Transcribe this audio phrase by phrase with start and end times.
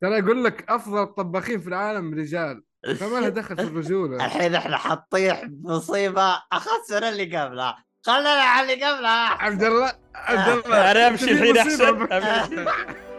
[0.00, 2.62] ترى أقول لك أفضل الطباخين في العالم رجال.
[2.98, 4.16] فما لها دخل في الرجولة.
[4.26, 10.64] الحين إحنا حطيح بمصيبه أخذ من اللي قبلها خلنا على اللي قبلها عبد الله عبد
[10.64, 12.08] الله أنا أمشي الحين أحسن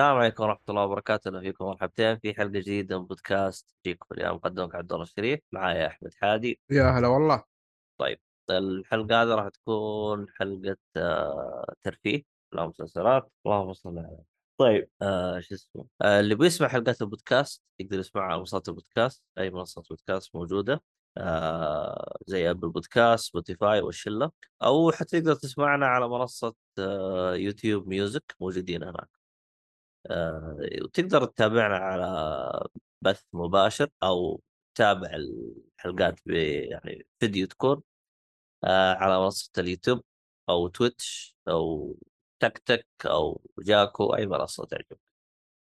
[0.00, 1.28] السلام عليكم ورحمة الله وبركاته.
[1.28, 3.74] أهلا فيكم مرحبتين في حلقة جديدة من بودكاست.
[3.86, 6.60] جيكم اليوم مقدمك عبد الله الشريف معايا أحمد حادي.
[6.70, 7.44] يا هلا والله.
[8.50, 13.32] الحلقة هذه راح تكون حلقة آه، ترفيه لا مسلسلات.
[13.46, 14.18] اللهم صل على
[14.58, 19.22] طيب آه شو اسمه؟ آه اللي بيسمع حلقات البودكاست يقدر يسمعها على منصات البودكاست.
[19.38, 20.82] أي منصة بودكاست موجودة
[21.18, 24.30] آه زي Apple Podcast Spotify والشله
[24.62, 29.19] أو حتى تقدر تسمعنا على منصة آه YouTube Music موجودين هناك.
[30.82, 32.68] وتقدر تتابعنا على
[33.02, 34.42] بث مباشر أو
[34.74, 37.82] تتابع الحلقات ب يعني فيديو تكون
[38.64, 40.02] آه على منصة اليوتيوب
[40.48, 41.96] أو Twitch أو
[42.40, 45.00] تك تك أو Jaco أي منصة تعجبك.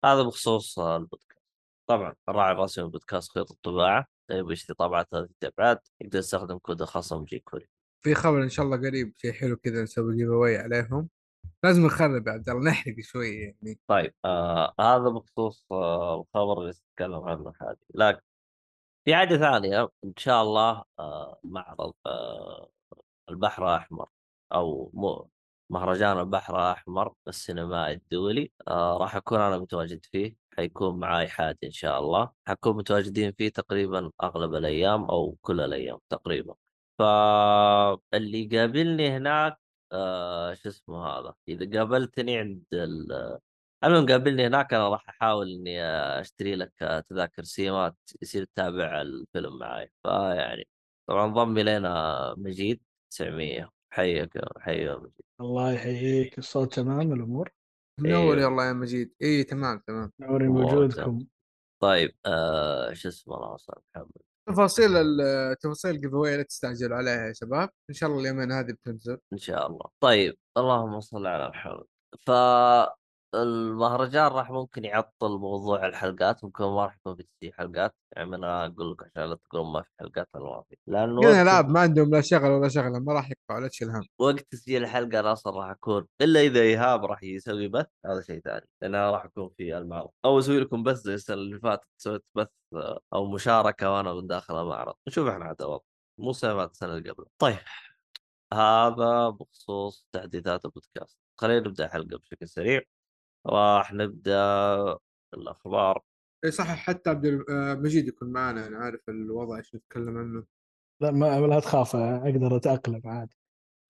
[0.04, 1.42] هذا بخصوص آه، البودكاست.
[1.86, 4.06] طبعا الراعي الرسمي للبودكاست خيط الطباعة.
[4.28, 7.68] طيب يشتري طبعة ثلاث ابعاد يقدر يستخدم كود الخصم جي كوري
[8.02, 10.30] في خبر إن شاء الله قريب شيء حلو كذا نسوي giveaway
[10.64, 11.08] عليهم.
[11.64, 13.78] لازم نخرب يا عبد الله نحرق شوي يعني.
[13.86, 18.20] طيب آه هذا بخصوص آه الخبر اللي نتكلم عنه هذه لكن
[19.04, 22.70] في حاجة ثانية إن شاء الله آه معرض آه
[23.30, 24.08] البحر الأحمر
[24.54, 25.30] أو مو
[25.70, 30.36] مهرجان البحر الأحمر السينمائي الدولي آه راح أكون أنا متواجد فيه.
[30.56, 32.30] حيكون معاي حاد إن شاء الله.
[32.48, 36.54] حنكون متواجدين فيه تقريبا أغلب الأيام أو كل الأيام تقريبا.
[36.98, 39.58] فاللي قابلني هناك
[39.92, 43.38] آه شو اسمه هذا؟ إذا قابلتني عند ال
[43.84, 45.82] المهم قابلني هناك أنا راح أحاول إني
[46.20, 46.72] أشتري لك
[47.10, 50.68] تذاكر سينما يصير تتابع الفيلم معي فيعني
[51.08, 52.80] طبعا انضم الينا مجيد
[53.10, 55.12] 900 حيك حي يا مجيد.
[55.40, 56.38] الله يحييك.
[56.38, 57.50] الصوت تمام؟ الأمور؟
[58.00, 58.42] منور إيه.
[58.44, 59.14] يلا يا مجيد.
[59.22, 60.12] اي تمام تمام.
[60.20, 61.26] نوري الله بوجودكم
[61.82, 63.56] طيب آه شو اسمه الله
[63.94, 64.90] محمد؟ تفاصيل
[65.60, 67.70] تفاصيل الجيف لا تستعجلوا عليها يا شباب.
[67.90, 69.18] إن شاء الله اليومين هذه بتنزل.
[69.32, 69.86] إن شاء الله.
[70.00, 71.84] طيب اللهم صل على محمد.
[72.26, 72.30] ف
[73.34, 77.94] المهرجان راح ممكن يعطل موضوع الحلقات ممكن ما راح يكون في حلقات.
[78.16, 80.76] يعني أنا أقول لك عشان لا تقولون ما في حلقات أنا ما في.
[80.86, 84.02] لأنه وقت- العاب ما عندهم لا شغل ولا شغله ما راح يقطعوا لا تشيل هم.
[84.18, 88.40] وقت تسجيل الحلقة أنا أصلا راح أكون إلا إذا إيهاب راح يسوي بث هذا شيء
[88.40, 88.66] ثاني.
[88.82, 90.10] لأن أنا راح أكون في المعرض.
[90.24, 94.26] أو أسوي لكم بث زي السنة اللي فاتت سويت بث آه، أو مشاركة وأنا من
[94.26, 94.94] داخل المعرض.
[95.08, 95.84] نشوف إحنا عاد وضع
[96.18, 97.24] مو سنوات السنة اللي قبل.
[97.38, 97.58] طيب
[98.54, 101.18] هذا بخصوص تحديثات البودكاست.
[101.40, 102.80] خلينا نبدأ الحلقة بشكل سريع.
[103.46, 104.98] راح نبدأ
[105.34, 106.02] الأخبار.
[106.44, 110.44] إي صح حتى عبد ال- آه، مجيد يكون معنا أنا عارف الوضع إيش نتكلم عنه.
[111.02, 113.36] لا ما لا تخاف أقدر أتأقلم عادي.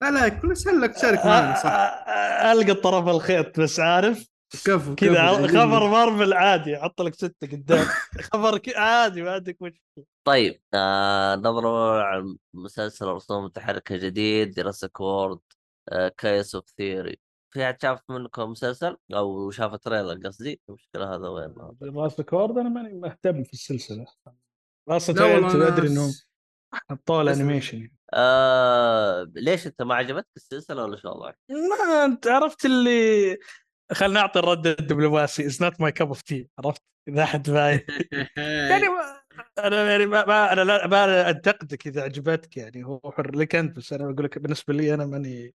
[0.03, 2.05] لا لا كل سهل لك تشارك معنا صح.
[2.51, 4.27] ألقى طرف الخيط بس عارف؟
[4.65, 5.47] كفو كذا.
[5.47, 7.85] خبر مارفل عادي أحط لك ستة قدام.
[8.33, 10.05] خبر عادي ما عندك مشكلة.
[10.27, 15.39] طيب آه نظروا على مسلسل رسوم متحركه جديد جراسيك وورد
[15.89, 17.19] آه كايس اوف ثيوري
[17.53, 21.53] في احد شاف منكم مسلسل؟ أو شاف تريلر قصدي؟ المشكلة هذا وين
[21.95, 24.05] راس كورد أنا ماني مهتم في السلسلة.
[24.89, 26.27] أصلا لا والله تخيلت أنا أدري س-
[26.73, 27.21] حطوا اسمع.
[27.21, 33.37] الانيميشن آه ليش أنت ما عجبتك السلسلة ولا شو وضعك؟ ما أنت عرفت اللي
[33.91, 35.45] خلنا نعطي الرد الدبلوماسي.
[35.45, 37.79] It's not my cup of tea عرفت؟ إذا أحد فاهم
[38.71, 39.21] يعني ما
[39.57, 42.85] أنا يعني ما, ما أنا لا ما أنتقدك إذا عجبتك يعني.
[42.85, 45.55] هو حر لك أنت بس أنا بقول لك بالنسبة لي أنا ماني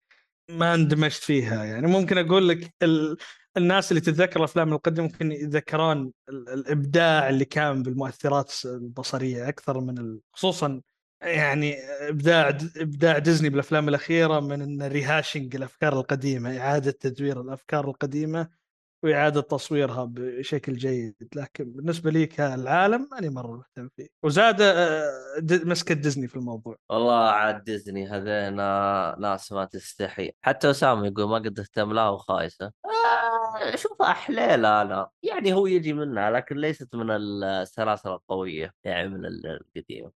[0.48, 1.64] ما اندمجت فيها.
[1.64, 3.16] يعني ممكن أقول لك ال...
[3.56, 6.48] الناس اللي تتذكر الأفلام القديمة ممكن يتذكرون ال...
[6.48, 10.20] الإبداع اللي كان بالمؤثرات البصرية أكثر من ال...
[10.32, 10.80] خصوصا
[11.22, 11.76] يعني
[12.08, 18.63] إبداع إبداع ديزني بالأفلام الأخيرة من rehashing الأفكار القديمة إعادة تدوير الأفكار القديمة.
[19.04, 21.14] وإعادة تصويرها بشكل جيد.
[21.36, 24.08] لكن بالنسبة لي كالعالم ماني مرة مهتم فيه.
[24.22, 25.10] وزاد آه،
[25.42, 26.76] مسكه ديزني في الموضوع.
[26.90, 30.32] والله عاد ديزني هذينا ناس ما تستحي.
[30.42, 32.66] حتى أسامة يقول ما قد اهتم لها وخايسة.
[32.66, 39.26] آه اشوفها حليله أنا يعني هو يجي منها لكن ليست من السلاسل القوية يعني من
[39.26, 40.10] القديمة.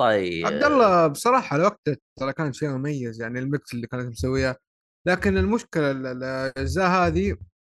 [0.00, 0.46] طيب.
[0.46, 1.80] عبد الله بصراحة الوقت
[2.18, 4.56] ترى كان شيء مميز يعني ال mix اللي كانت مسوية.
[5.06, 7.36] لكن المشكلة ال- ال- الأجزاء هذه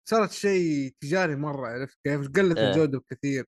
[0.10, 2.70] صارت شيء تجاري مرة عرفت كيف؟ قلت إيه.
[2.70, 3.46] الجودة بكثير.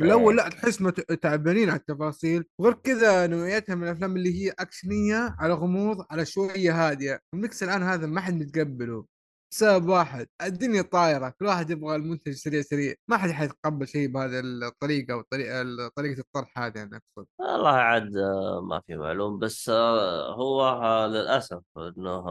[0.00, 0.44] الأول إيه.
[0.44, 0.78] لا تحس
[1.22, 2.44] تعبانين على التفاصيل.
[2.60, 7.20] وغير كذا نوعيتها من الأفلام اللي هي أكشنية على غموض على شوية هادية.
[7.34, 9.06] ال mix الآن هذا ما حد متقبله.
[9.52, 12.94] بسبب واحد الدنيا طايرة كل واحد يبغى المنتج سريع سريع.
[13.10, 15.22] ما حد حيتقبل شيء بهذه الطريقة أو
[15.96, 19.38] طريقة الطرح هذه أنا اقصد والله عاد آه، ما في معلوم.
[19.38, 22.24] بس آه، هو آه، للأسف إنه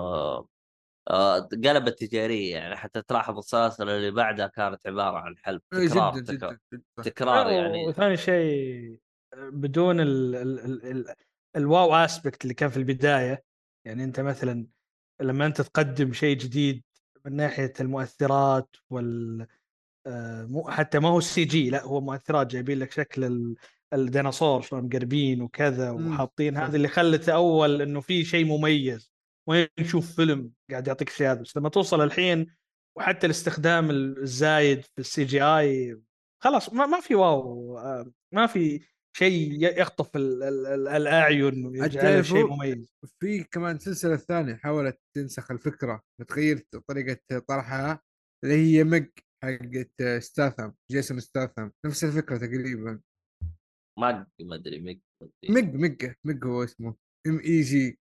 [1.66, 6.34] قلبت تجارية يعني حتى تلاحظ السلاسل اللي بعدها كانت عبارة عن حلب إيه، تكرار جدا
[6.34, 7.88] تكرار, جدا جدا تكرار يعني.
[7.88, 8.98] وثاني شيء
[9.38, 11.16] بدون ال ال ال ال
[11.56, 13.44] الواو اسبكت اللي كان في البداية
[13.86, 14.68] يعني أنت مثلا
[15.22, 16.84] لما أنت تقدم شيء جديد
[17.26, 19.48] من ناحية المؤثرات وال
[20.08, 23.56] آه، مو حتى ما هو CG لا هو مؤثرات جايبين لك شكل ال-
[23.94, 26.58] الديناصور شلون مقربين وكذا مم، وحاطين.
[26.58, 29.17] هذا اللي خلته أول إنه في شيء مميز.
[29.50, 32.56] وين نشوف فيلم قاعد يعطيك شيء هذا بس لما توصل الحين
[32.98, 36.02] وحتى الاستخدام الزايد في ال CGI
[36.44, 38.86] خلاص ما, ما في wow آه، ما في
[39.18, 42.94] شيء ي- يخطف ال- ال- ال- الأعين ويجعله شيء مميز.
[43.20, 48.02] في كمان سلسلة ثانية حاولت تنسخ الفكرة وتغير طريقة طرحها
[48.44, 49.08] اللي هي Meg
[49.44, 53.02] حقت ستاثم جيسون ستاثم نفس الفكرة تقريبا.
[54.00, 55.02] ما ما أدري أدري.
[55.50, 56.96] Meg Meg Meg هو اسمه.
[57.28, 58.00] M E G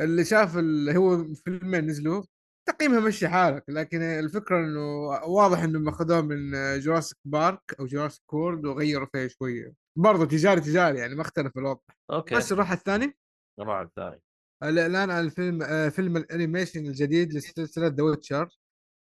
[0.00, 2.22] اللي شاف اللي هو فيلمين نزلوا
[2.68, 8.66] تقييمها مشي حالك لكن الفكرة إنه واضح إنهم أخذوه من Jurassic Park أو Jurassic World
[8.66, 9.74] وغيروا فيها شوية.
[9.98, 11.80] برضه تجاري تجاري يعني ما اختلف الوضع.
[12.10, 12.34] okay.
[12.34, 13.16] بس نروح الثاني.
[13.60, 14.20] النوع الثاني.
[14.62, 18.48] الاعلان عن الفيلم آه، فيلم ال animation الجديد لسلسلة The Witcher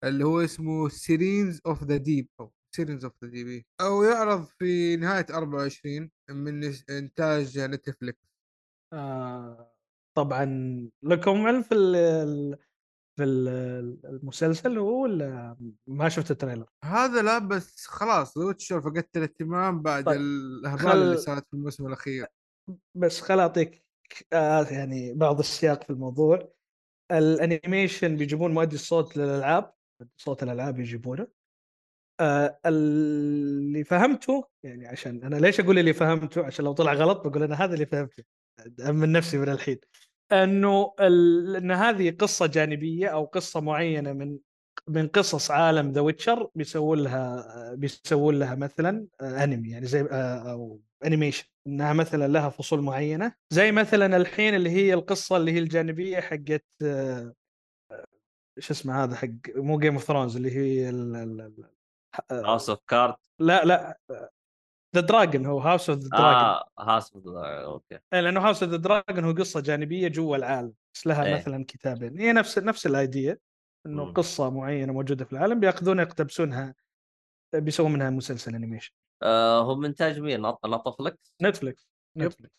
[0.05, 4.97] اللي هو اسمه Sirens of the Deep أو Sirens of the Deep أو يعرض في
[4.97, 8.29] نهاية 24 من إنتاج Netflix
[8.93, 9.78] آه،
[10.23, 10.45] طبعا
[11.03, 12.59] لكم علم في ال- ال-
[13.19, 15.57] في ال- المسلسل هو ولا
[15.87, 20.79] ما شفت ال trailer؟ هذا لا بس خلاص The Witcher فقدت الاهتمام بعد طيب، الهبال
[20.81, 22.27] خل- اللي صارت في الموسم الأخير.
[22.97, 23.85] بس خل أعطيك
[24.33, 26.53] آه يعني بعض السياق في الموضوع.
[27.13, 29.73] ال animation بيجيبون مؤدي الصوت للألعاب
[30.17, 31.27] صوت الألعاب يجيبونه.
[32.21, 37.43] آه اللي فهمته يعني عشان أنا ليش أقول اللي فهمته؟ عشان لو طلع غلط بقول
[37.43, 38.25] أنا هذا اللي فهمته
[38.79, 39.79] من نفسي من الحين.
[40.33, 41.57] أنه ال...
[41.57, 44.39] ان هذه قصة جانبية أو قصة معينة من
[44.89, 50.81] من قصص عالم The Witcher بيسوون لها بيسوون لها مثلا انمي يعني زي آه، أو
[51.05, 53.35] animation إنها مثلا لها فصول معينة.
[53.51, 57.35] زي مثلا الحين اللي هي القصة اللي هي الجانبية حقت آه،
[57.91, 58.05] آه،
[58.59, 61.17] شو اسمه هذا حق مو Game of Thrones اللي هي ال...
[61.17, 61.41] ال...
[61.41, 63.99] ال- House of Card لا لا
[64.95, 68.73] the Dragon هو House of the Dragon آه House of okay إيه، لأنه House of
[68.73, 71.35] the Dragon هو قصة جانبية جوا العالم بس لها إيه.
[71.35, 73.39] مثلا كتابين هي نفس نفس ال idea
[73.87, 74.13] إنه مم.
[74.13, 76.75] قصة معينة موجودة في العالم بيأخذونها يقتبسونها
[77.55, 78.93] بيسوون منها مسلسل animation
[79.23, 80.41] آه هو من انتاج مين؟
[81.43, 81.89] Netflix.
[82.17, 82.53] Netflix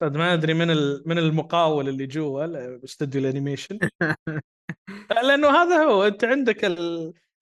[0.00, 0.66] طيب ما أدري من.
[1.06, 3.78] من المقاول اللي جوا استوديو ال animation
[5.26, 6.64] لأنه هذا هو أنت عندك.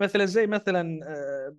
[0.02, 1.56] مثلا زي مثلا آه،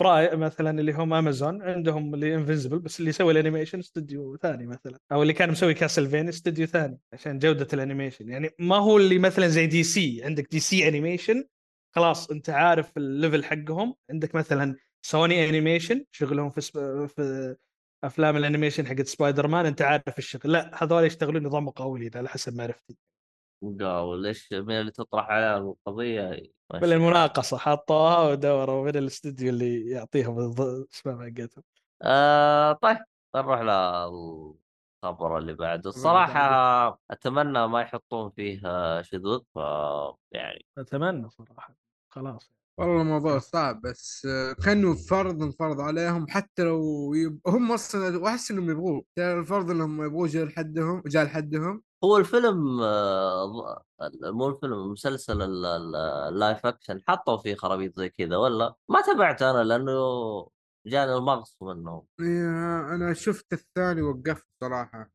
[0.00, 4.66] Prime مثلا اللي هم امازون عندهم اللي Invincible بس اللي يسوي ال animation استوديو ثاني
[4.66, 8.96] مثلا أو اللي كان مسوي Castlevania استوديو ثاني عشان جودة ال animation يعني ما هو
[8.98, 11.44] اللي مثلا زي DC عندك DC animation
[11.94, 13.94] خلاص أنت عارف ال level حقهم.
[14.10, 17.06] عندك مثلا Sony animation شغلهم في سب...
[17.06, 17.56] في
[18.04, 20.52] أفلام ال animation حقت سبايدر مان أنت عارف الشغل.
[20.52, 22.96] لا هذول يشتغلون نظام مقاولين على حسب معرفتي.
[23.72, 26.42] قاول ليش مين اللي تطرح عليها القضية؟
[26.72, 31.64] بالمناقصه حطوها ودوروا من الاستوديو اللي يعطيهم الاسماء حقتهم
[32.02, 32.98] آه طيب
[33.36, 35.90] نروح للخبر اللي بعده.
[35.90, 39.58] الصراحة أتمنى ما يحطون فيه آه، شذوذ ف
[40.32, 41.76] يعني أتمنى صراحة.
[42.08, 42.54] خلاص.
[42.78, 44.26] والله الموضوع صعب بس
[44.64, 46.26] كانه فرض انفرض عليهم.
[46.28, 47.40] حتى لو يب...
[47.46, 49.04] هم أصلا واحس إنهم يبغوه.
[49.16, 51.82] ترى الفرض إنهم يبغوه جاء لحدهم جاء لحدهم.
[52.04, 53.82] هو الفيلم آه،
[54.22, 55.96] مو الفيلم المسلسل ال- ال-
[56.28, 59.92] ال live action حطوا فيه خرابيط زي كذا ولا؟ ما تابعت أنا لأنه
[60.86, 65.10] جاني المغص منه يا أنا شفت الثاني وقفت صراحة.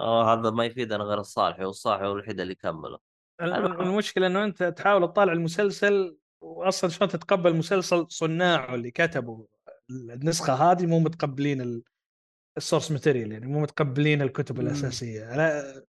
[0.00, 2.98] آه هذا ما يفيدنا غير الصالحي والصالحي هو الوحيد اللي كمله
[3.40, 9.46] ال- المشكلة إنه أنت تحاول تطالع المسلسل واصلا شلون تتقبل مسلسل صناعه اللي كتبوا
[9.90, 11.82] النسخة هذه مو متقبلين ال-
[12.56, 14.66] ال source material يعني مو متقبلين الكتب مم.
[14.66, 15.36] الأساسية.
[15.36, 15.84] لا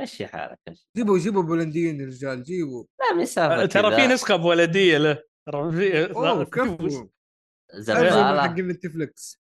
[0.00, 0.88] مشي حالك مشي.
[0.96, 2.84] جيبوا جيبوا بولنديين يا رجال جيبوا.
[3.00, 5.22] لا من سالفه ترى في نسخة بولنديه له.
[5.46, 6.14] ترى في
[7.74, 9.40] زباله حق Netflix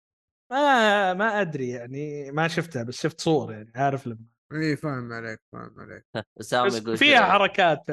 [0.52, 4.18] ما ما أدري يعني ما شفتها بس شفت صور يعني عارف لما.
[4.52, 6.04] إي فاهم عليك فاهم عليك.
[6.40, 7.20] اسامه بس يقول فيها.
[7.24, 7.84] حركات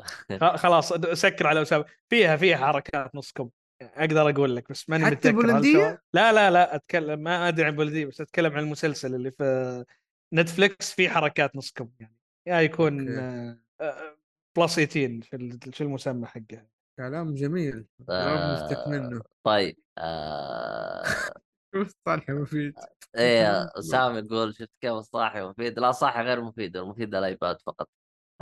[0.62, 3.48] خلاص سكر على اسامه فيها فيها حركات نص كم
[3.82, 5.98] أقدر أقول لك بس ماني حتى متذكر.
[6.14, 9.84] لا لا لا أتكلم ما أدري عن بولنديه بس أتكلم عن المسلسل اللي في
[10.32, 12.16] Netflix في حركات نص كم يعني.
[12.46, 13.20] يا يكون okay.
[13.20, 14.16] آه، آه،
[14.56, 16.66] plus 18 في شو المسمى حقه.
[16.98, 18.24] كلام جميل آه.
[18.24, 19.22] جرب نفتك منه.
[19.44, 21.02] طيب آه...
[21.74, 22.74] بس صالح مفيد.
[23.16, 27.88] إيه سامي يقول شفت كيف الصاحي مفيد؟ لا صاحي غير مفيد المفيد الآيباد فقط.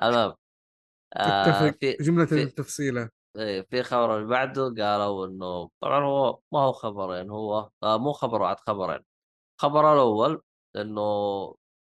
[0.02, 0.34] المهم
[1.16, 3.10] آه في جملة في التفصيلة.
[3.36, 8.12] إيه، في خبر اللي بعده قالوا إنه طبعا هو ما هو خبرين هو آه مو
[8.12, 9.00] خبر واحد خبرين.
[9.56, 10.42] الخبر الأول
[10.76, 11.00] إنه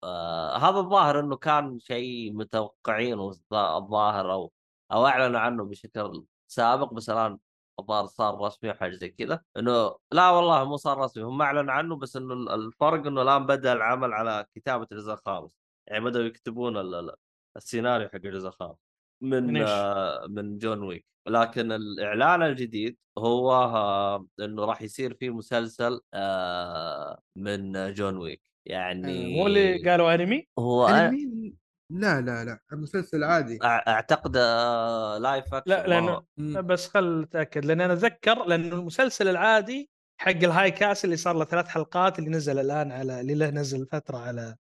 [0.04, 4.52] آه هذا الظاهر إنه كان شيء متوقعينه الظاهر أو
[4.92, 7.38] أو أعلنوا عنه بشكل سابق بس الآن
[7.80, 9.40] الظاهر صار رسمي وحاجه زي كذا.
[9.56, 13.73] إنه لا والله مو صار رسمي هم أعلنوا عنه بس إنه الفرق إنه الآن بدأ
[13.73, 15.56] العمل على كتابة الجزء الخامس
[15.87, 17.14] يعني بدأوا يكتبون ال- ال-
[17.56, 18.76] السيناريو حق الجزء الخامس
[19.21, 21.07] من؟ آه من John Wick.
[21.26, 28.43] لكن الإعلان الجديد هو آه إنه راح يصير في مسلسل آه من John Wick.
[28.66, 31.54] يعني مو اللي قالوا أنمي؟ هو أنمي؟
[31.92, 33.59] لا لا لا المسلسل عادي.
[33.62, 36.23] أعتقد آه live action لا لأنه.
[36.61, 39.90] بس خل أتأكد لأن أنا أتذكر لأنه المسلسل العادي
[40.21, 43.50] حق ال high class اللي صار له ثلاث حلقات اللي نزل الآن على اللي له
[43.50, 44.57] نزل فترة على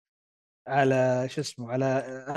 [0.67, 1.85] على شو اسمه على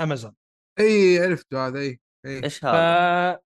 [0.01, 0.35] أمازون.
[0.79, 2.43] إي عرفته هذا إي إي.
[2.43, 3.39] إيش هذا؟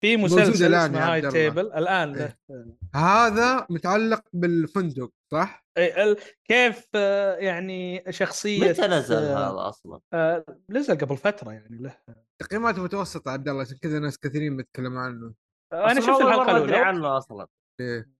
[0.00, 1.30] في مسلسل اسمه High.
[1.30, 2.36] Table الآن إيه.
[2.50, 9.68] له هذا متعلق بالفندق صح؟ إيه، ال- كيف آه، يعني شخصية متى نزل آه، هذا
[9.68, 11.96] أصلا؟ آه، نزل قبل فترة يعني له
[12.42, 15.34] تقييماته متوسطة عبد الله عشان كذا ناس كثيرين بيتكلموا عنه
[15.72, 17.46] أنا شفت الحلقة الأولى عنه أصلا
[17.80, 18.16] إيه.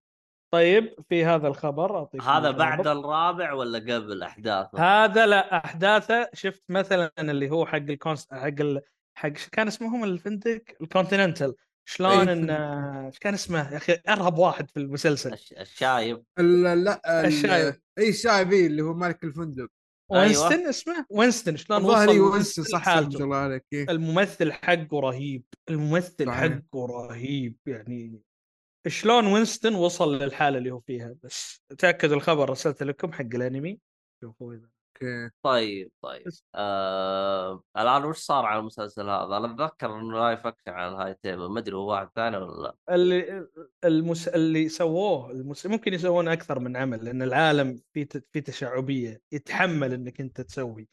[0.54, 2.58] طيب في هذا الخبر اعطيكم هذا الخبر.
[2.58, 8.28] بعد الرابع ولا قبل أحداثه؟ هذا لا أحداثه شفت مثلا اللي هو حق ال Cons
[8.32, 8.80] حق ال...
[9.18, 11.54] حق ش- كان اسمهم الفندق؟ ال Continental.
[11.88, 12.54] شلون أي إن فندق.
[12.54, 15.32] آه، إيش كان اسمه يا أخي؟ أرهب واحد في المسلسل.
[15.32, 16.22] الش- الشايب.
[16.38, 17.74] ال- لا ال- الشايب.
[17.98, 19.68] اي الشايب إي، اللي هو مالك الفندق.
[20.12, 20.22] أيوة.
[20.22, 23.90] وينستون اسمه؟ وينستون شلون الظاهر إي وصل وينستون صح الله عليك إيه.
[23.90, 25.44] الممثل حقه رهيب.
[25.70, 26.52] الممثل صحيح.
[26.52, 28.20] حقه رهيب يعني.
[28.86, 33.78] شلون وينستون وصل للحالة اللي هو فيها؟ بس تاكدوا الخبر رسلت لكم حق الأنمي.
[34.20, 34.68] شوفوا إذا
[35.02, 35.30] أوكي.
[35.42, 36.26] طيب طيب.
[36.54, 37.62] آه...
[37.76, 41.48] الآن وش صار على المسلسل هذا؟ أنا أتذكر إنه live action على ال High Table
[41.48, 42.94] ما أدري هو واحد ثاني ولا لا.
[42.94, 43.48] اللي
[43.84, 44.28] المس...
[44.28, 45.66] اللي سووه المس...
[45.66, 48.26] ممكن يسوون أكثر من عمل لأن العالم في ت...
[48.32, 50.88] في تشعبية يتحمل إنك أنت تسوي.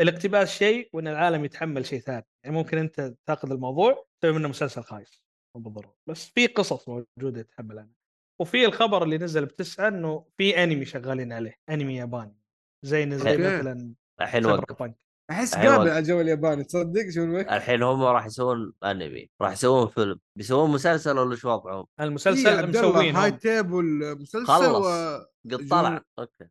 [0.00, 2.26] الاقتباس شيء وإن العالم يتحمل شيء ثاني.
[2.44, 5.22] يعني ممكن أنت تاخذ الموضوع تسوي منه مسلسل خايس.
[5.56, 5.96] مو بالضرورة.
[6.06, 7.88] بس في قصص موجودة يتحملها
[8.40, 12.37] وفي الخبر اللي نزل بتسعة إنه في أنمي شغالين عليه أنمي ياباني.
[12.82, 13.36] زي زي.
[13.38, 14.96] مثلا الحين وقف بانك
[15.30, 15.72] أحس أيوة.
[15.76, 20.18] قابل على الجو الياباني تصدق شو الوقت؟ الحين هم راح يسوون أنمي راح يسوون فيلم
[20.36, 23.30] بيسوون مسلسل ولا شو وضعهم؟ المسلسل عبد الله مسوين High.
[23.30, 24.86] Table مسلسل خلص.
[24.86, 25.18] و...
[25.52, 26.44] قد طلع أوكي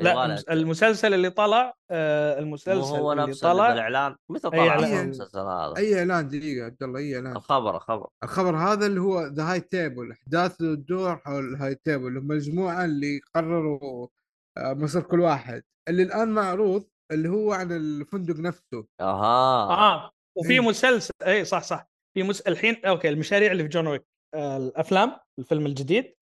[0.00, 4.78] لا المس- له- المسلسل اللي طلع آه مو المسلسل هو اللي طلع بالإعلان متى طلع
[4.78, 9.26] المسلسل هذا؟ أي إعلان دقيقة عبد الله أي إعلان الخبر الخبر الخبر هذا اللي هو
[9.26, 14.08] ذا High Table أحداث تدور حول ال High Table اللي هم مجموعه اللي قرروا آه،
[14.58, 20.60] مصير كل واحد اللي الآن معروض اللي هو عن الفندق نفسه أها آه وفي إيه.
[20.60, 22.40] مسلسل اي صح صح في مس...
[22.40, 26.14] الحين أوكي المشاريع اللي في John Wick آه الأفلام الفيلم الجديد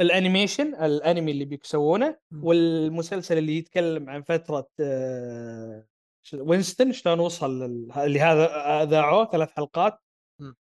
[0.00, 2.18] ال animation الأنمي اللي بيسوونه.
[2.42, 5.86] والمسلسل اللي يتكلم عن فترة آه
[6.34, 7.92] وينستون شلون وصل لل...
[7.92, 8.46] اللي هذا
[8.82, 9.98] اذاعوه ثلاث حلقات.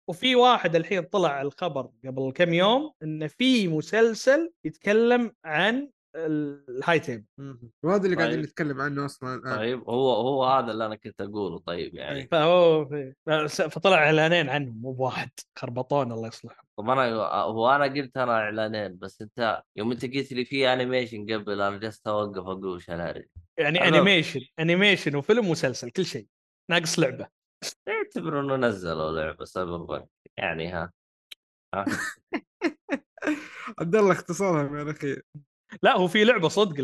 [0.09, 7.12] وفي واحد الحين طلع الخبر قبل كم يوم انه في مسلسل يتكلم عن ال High
[7.12, 7.27] Table
[7.83, 8.45] وهذا اللي قاعدين طيب.
[8.45, 12.27] نتكلم عنه أصلا الان طيب هو هو هذا اللي أنا كنت أقوله طيب يعني.
[12.27, 13.15] فهو في...
[13.49, 18.99] فطلع إعلانين عنهم مو بواحد خربطون الله يصلحهم طب أنا هو أنا قلت أنا إعلانين
[18.99, 23.25] بس أنت يوم أنت قلت لي في animation قبل أنا جلست اوقف أقول وش الهرج
[23.59, 26.27] يعني أنا- animation animation وفيلم ومسلسل كل شيء
[26.71, 27.29] ناقص لعبة.
[27.89, 30.93] اعتبر إنه نزلوا لعبة Cyberpunk يعني ها
[31.75, 31.85] ها.
[33.79, 35.17] عبد الله اختصارها يا أخي.
[35.83, 36.75] لا هو في لعبة صدق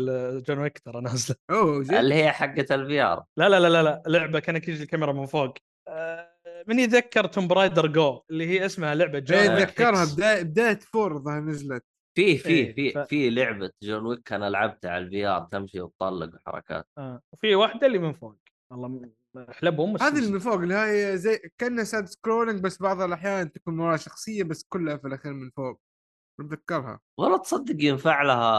[0.47, 4.03] John Wick ترى نازلة أوه جد اللي هي حقة ال VR لا لا لا لا.
[4.07, 5.53] لعبة كانك يجي الكاميرا من فوق
[5.87, 6.31] آه،
[6.67, 10.05] من يتذكر Tomb Raider Go اللي هي اسمها لعبة جون إيه Wick اتذكرها.
[10.15, 11.83] بداية بداية فور ظهر نزلت
[12.17, 15.81] في في إيه، في ف- في لعبة John Wick أنا لعبتها على ال VR تمشي
[15.81, 17.21] وتطلق حركات آه.
[17.33, 18.35] وفي واحدة اللي من فوق
[18.71, 19.11] والله م-
[19.49, 20.31] أحلبهم بس هذه اللي.
[20.31, 24.63] من فوق اللي هي زي كأنها side scrolling بس بعض الأحيان تكون وراها شخصية بس
[24.69, 25.81] كلها في الأخير من فوق
[26.43, 28.51] بتذكرها والله تصدق ينفع لها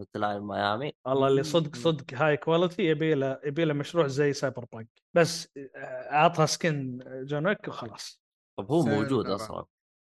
[0.00, 1.42] Hotline Miami والله اللي.
[1.42, 5.78] صدق صدق هاي quality يبي له يبي له مشروع زي Cyberpunk بس آه،
[6.12, 8.20] أعطها skin John Wick وخلاص
[8.58, 8.82] طب هو.
[8.84, 9.64] موجود أصلا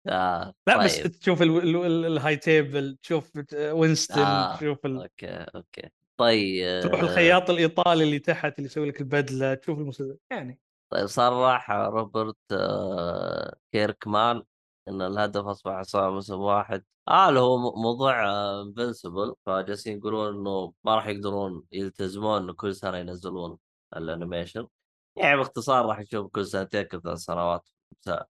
[0.08, 1.12] آه لا بس طيب.
[1.12, 4.56] تشوف ال- ال- ال- ال High Table تشوف وينستون آه.
[4.58, 5.02] تشوف ال...
[5.02, 5.90] أوكي أوكي
[6.20, 10.60] طيب تروح الخياط الإيطالي اللي تحت اللي يسوي لك البدلة تشوف المسلسل يعني
[10.92, 14.44] طيب صرح روبرت آه، كيركمان
[14.88, 16.84] إن الهدف أصبح كل عام موسم واحد.
[17.08, 18.26] آه اللي هو موضوع
[18.62, 23.58] Invincible فجالسين يقولون إنه ما راح يقدرون يلتزمون إنه كل سنة ينزلون
[23.98, 24.68] ال animation
[25.16, 27.70] يعني باختصار راح نشوف كل سنتين كل ثلاث سنوات.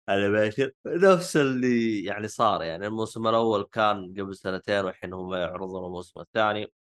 [0.08, 2.62] animation نفس اللي يعني صار.
[2.62, 6.72] يعني الموسم الأول كان قبل سنتين والحين هم يعرضون الموسم الثاني.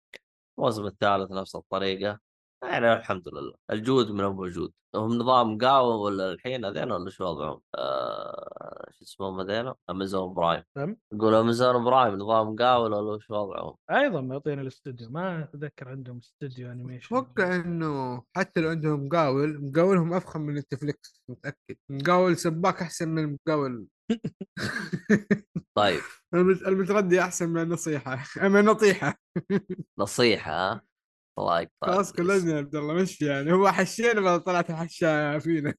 [0.60, 2.20] الموسم الثالث نفس الطريقة.
[2.64, 3.54] يعني الحمد لله.
[3.72, 9.40] الجود من الموجود هم نظام قهوه ولا الحين هذين ولا شو وضعهم؟ آه شو اسمهم
[9.40, 15.10] هذين؟ Amazon Prime فهمت؟ يقول Amazon Prime نظام قهوه ولا شو وضعهم؟ أيضا معطينا الاستوديو.
[15.10, 21.22] ما أتذكر عندهم استوديو animation أتوقع إنه حتى لو عندهم مقاول مقاولهم أفخم من Netflix
[21.30, 21.76] متأكد.
[21.90, 23.88] مقاول سباك أحسن من المقاول
[25.78, 26.00] طيب.
[26.34, 28.24] المت- المتردي أحسن من النصيحة.
[28.50, 29.16] من النطيحه
[30.00, 30.86] نصيحة
[31.38, 35.74] يقطع خلاص كلنا يا عبد الله مشي يعني هو حشينا بعد طلعت الحشايه فينا؟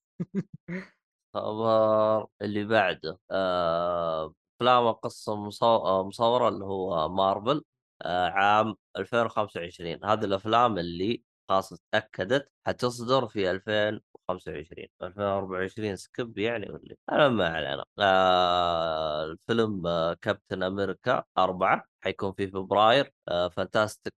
[1.35, 5.67] خبر اللي بعده آه، افلام قصة مصو...
[5.67, 7.65] آه، مصورة اللي هو مارفل
[8.03, 16.97] آه، عام 2025 هذه الأفلام اللي خلاص تأكدت حتصدر في 2025 2024 skip يعني ولا؟
[17.13, 17.85] أنا ما علينا.
[17.99, 24.14] آه الفيلم آه Captain America أربعة حيكون في فبراير آه Fantastic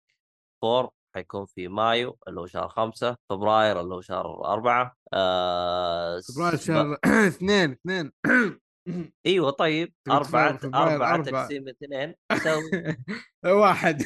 [0.63, 6.57] Four حيكون في مايو اللي هو شهر خمسة فبراير اللي هو شهر أربعة آه فبراير
[6.57, 8.13] شهر اثنين اثنين
[9.27, 11.23] إيوه طيب أربعة أربعة.
[11.23, 12.97] تقسيم اثنين يساوي
[13.45, 14.03] واحد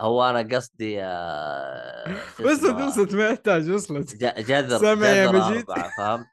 [0.00, 5.64] هو أنا قصدي آه، وصلت؟ وصلت ما يحتاج وصلت جذر سامع يا جذر مجيد؟
[5.98, 6.26] فهمت؟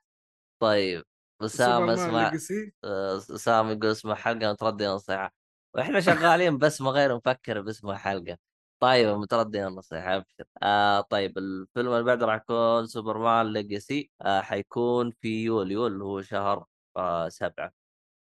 [0.61, 1.03] طيب
[1.45, 5.33] سوبرمان اسمع Legacy آه، يقول اسمها حلقة متردي نصيحة
[5.75, 8.37] وإحنا شغالين بس ما غير نفكر باسم حلقة.
[8.79, 10.43] طيب متردي النصيحة أبشر.
[10.63, 14.11] آه طيب الفيلم اللي بعده راح يكون Superman Legacy.
[14.21, 16.65] آه حيكون في يوليو اللي هو شهر
[16.97, 17.71] آه سبعة.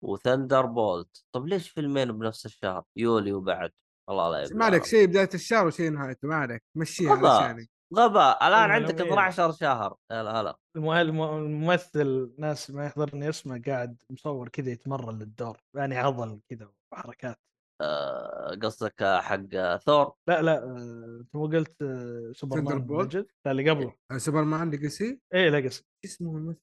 [0.03, 1.25] و Thunderbolts.
[1.33, 3.71] طب ليش فيلمين بنفس الشهر؟ يوليو بعد.
[4.11, 7.43] الله لا يبلغ ما عليك شيء بداية الشهر وشيء نهايته ما عليك مشيها غباء.
[7.43, 8.49] علشاني غباء.
[8.49, 8.71] الآن.
[8.71, 9.97] عندك 12 شهر.
[10.13, 10.57] هلا هلا.
[10.77, 15.59] الم- الم- الممثل ناس ما يحضرني اسمه قاعد مصور كذا يتمرن للدور.
[15.75, 16.69] يعني عضل كذا.
[16.93, 17.37] وحركات
[17.81, 23.71] آه، قصدك حق ثور؟ لا لا آه، انت مو قلت آه، سوبرمان؟ Legend لا اللي
[23.71, 23.95] قبله.
[24.17, 25.85] سوبرمان Legacy؟ إيه Legacy.
[26.05, 26.61] اسمه الممثل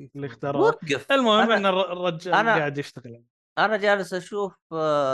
[0.00, 1.12] اللي اختاره وقف.
[1.12, 3.24] المهم إن الر- الرجال أنا- قاعد يشتغل.
[3.58, 4.54] أنا جالس أشوف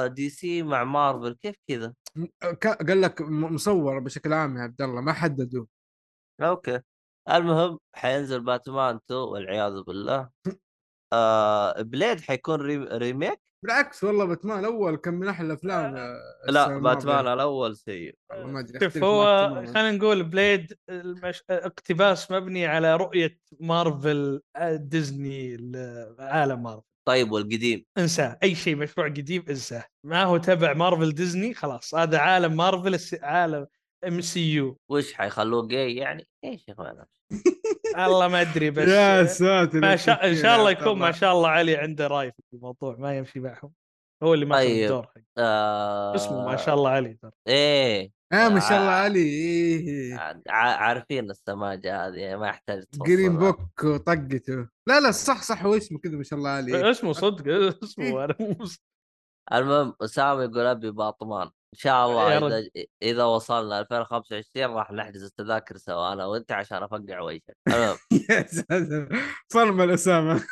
[0.07, 1.33] دي سي مع مارفل.
[1.43, 1.95] كيف كذا؟
[2.89, 5.67] قال لك مصور بشكل عام يا عبد الله ما حددوا
[6.43, 6.81] أوكي.
[7.31, 10.31] المهم حينزل باتمان 2 والعياذ بالله.
[11.13, 12.77] آه بليد حيكون ري...
[12.77, 16.17] remake؟ بالعكس والله باتمان الأول كان من أحلى الأفلام آه،
[16.49, 17.29] لا باتمان.
[17.29, 18.15] الأول سيء.
[18.31, 19.55] والله ما أدري شوف هو.
[19.67, 21.43] خلينا نقول بليد المش...
[21.51, 26.83] اقتباس مبني على رؤية مارفل آه، ديزني لعالم مارفل.
[27.09, 28.39] طيب والقديم؟ انساه.
[28.43, 29.85] أي شيء مشروع قديم انساه.
[30.05, 33.67] ما هو تبع مارفل ديزني خلاص هذا عالم مارفل الس- عالم
[34.07, 37.05] MCU وش حيخلوه جاي يعني؟ إيش يا اخوان
[37.97, 41.49] والله ما أدري بس يا ساتر ما شاء إن شاء الله يكون ما شاء الله
[41.49, 43.73] علي عنده راي في الموضوع ما يمشي معهم.
[44.23, 44.83] هو اللي ماخذ طيب.
[44.83, 46.15] الدور حق آه...
[46.15, 47.31] اسمه ما شاء الله علي ترى.
[47.49, 48.13] إيه.
[48.33, 49.03] آه ما شاء الله آه.
[49.03, 49.21] علي.
[49.23, 50.15] إيه.
[50.49, 53.39] ع- عارفين السماجة هذه ما يحتاج green.
[53.39, 57.77] book وطقته لا لا صح صح هو اسمه كذا ما شاء الله عليه اسمه صدق
[57.83, 58.57] اسمه أنا مو
[59.53, 61.51] المهم اسامه يقول أبي باتمان.
[61.75, 62.69] إن شاء الله يا إذا
[63.03, 67.57] إذا وصلنا 2025 راح نحجز التذاكر سوا أنا وأنت عشان أفقع وجهك.
[67.69, 67.97] المهم.
[69.53, 70.45] صرمة الأسامة.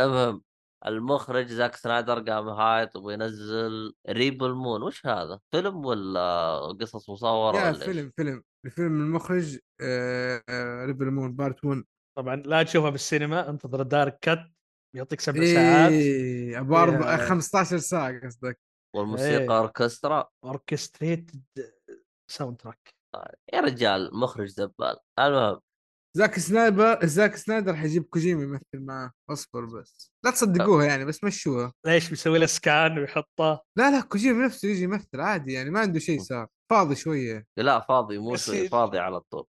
[0.00, 0.42] المهم
[0.86, 7.68] المخرج زاك سنايدر قام هايط وينزل ريبل مون وش هذا؟ فيلم ولا قصص مصورة ولا
[7.68, 11.84] إيش؟ فيلم فيلم الفيلم المخرج آه آه ريبل مون part 1
[12.18, 14.38] طبعا لا تشوفها بالسينما انتظر ال director's cut
[14.96, 15.92] يعطيك سبع ساعات.
[15.92, 18.60] إيه أبو فيها- 15 ساعة قصدك.
[18.96, 19.58] والموسيقى إيه.
[19.58, 20.28] أوركسترا.
[20.44, 21.42] orchestrated
[22.30, 22.94] soundtrack
[23.52, 24.96] يا رجال مخرج زبال.
[25.18, 25.60] المهم.
[26.16, 30.12] زاك سنايدر زاك سنايدر حيجيب كوجيما يمثل معاه أصبر بس.
[30.24, 31.72] لا تصدقوها يعني بس مشوها.
[31.86, 35.98] ليش بيسوي له scan ويحطه؟ لا لا كوجيما نفسه يجي يمثل عادي يعني ما عنده
[35.98, 36.46] شيء صار.
[36.70, 37.46] فاضي شوية.
[37.56, 39.46] لا فاضي مو شوي؟ فاضي على طول.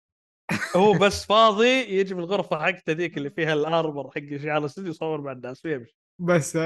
[0.75, 5.31] هو بس فاضي يجي بالغرفة حقته ذيك اللي فيها الاربر حق شعار الاستوديو يصور مع
[5.31, 5.97] الناس ويمشي.
[6.21, 6.57] بس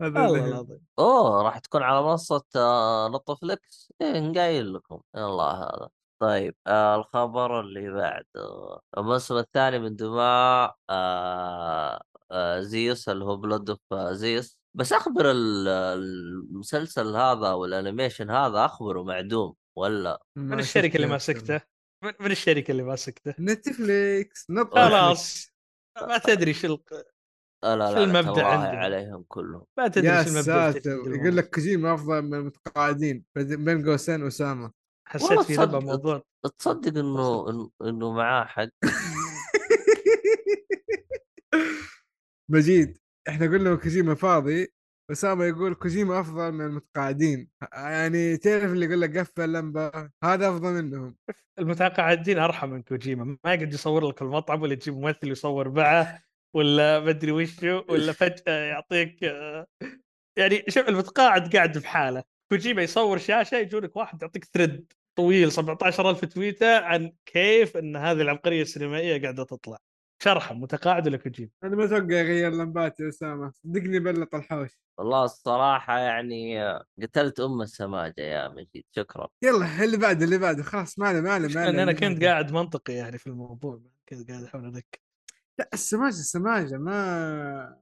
[0.00, 0.46] والله.
[0.48, 0.80] العظيم.
[0.98, 5.00] أوه راح تكون على منصة آه، نطفليكس إيه قايل لكم.
[5.16, 5.88] الله هذا.
[6.22, 8.78] طيب آه الخبر اللي بعده.
[8.98, 14.58] الموسم الثاني من دماء آه آه، زيوس اللي هو بلود اوف زيوس.
[14.74, 21.60] بس أخبر ال- المسلسل هذا والانيميشن هذا أخبره معدوم ولا؟ من الشركة اللي ماسكته؟
[22.04, 25.50] من من الشركة اللي ماسكته؟ نتفليكس خلاص.
[26.00, 26.78] ما تدري شو
[27.64, 29.64] لا لا شو عندهم؟ عليهم كلهم.
[29.78, 34.70] ما تدري يا المبدأ ساتر يقول لك كوجيما أفضل من المتقاعدين بين قوسين اسامه
[35.08, 36.22] حسيت في لبى موضوع.
[36.58, 38.68] تصدق إنه إنه- إنه معاه حق.
[42.50, 44.72] مجيد إحنا قلنا كوجيما فاضي
[45.10, 47.48] اسامه يقول كوجيما أفضل من المتقاعدين.
[47.72, 49.90] يعني تعرف اللي يقول لك قفل لمبه
[50.24, 51.16] هذا أفضل منهم.
[51.58, 56.22] المتقاعدين أرحم من كوجيما ما يقعد يصور لك المطعم ولا تجيب ممثل يصور معه.
[56.54, 59.22] ولا ما أدري وشو ولا فجأة يعطيك
[60.38, 66.78] يعني شوف المتقاعد قاعد بحاله كوجيما يصور شاشة يجونك واحد يعطيك ثريد طويل 17000 تويتة
[66.78, 69.76] عن كيف إن هذه العبقرية السينمائية قاعدة تطلع.
[70.22, 74.70] شرحه متقاعد ولا كوجيما؟ أنا ما أتوقع يغير لمبات يا أسامة صدقني بلط الحوش.
[74.98, 76.60] والله الصراحة يعني
[77.02, 79.28] قتلت أم السماجة يا مجيد شكرا.
[79.44, 82.24] يلا اللي بعده اللي بعده خلاص ما عليه ما عليه ما اللي كنت.
[82.24, 84.98] قاعد منطقي يعني في الموضوع كنت قاعد أحاول أذكر.
[85.60, 87.80] لا السماجة السماجة ما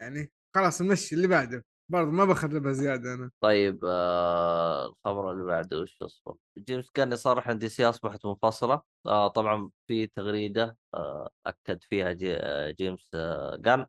[0.00, 1.64] يعني خلاص نمشي اللي بعده.
[1.88, 3.30] برضه ما بخربها زيادة أنا.
[3.40, 8.82] طيب آه الخبر اللي بعده وش أصبر؟ جيمس جان يصرح ان دي سي اصبحت منفصلة.
[9.06, 13.86] آه طبعا في تغريدة آه أكد فيها جي آه جيمس آه جان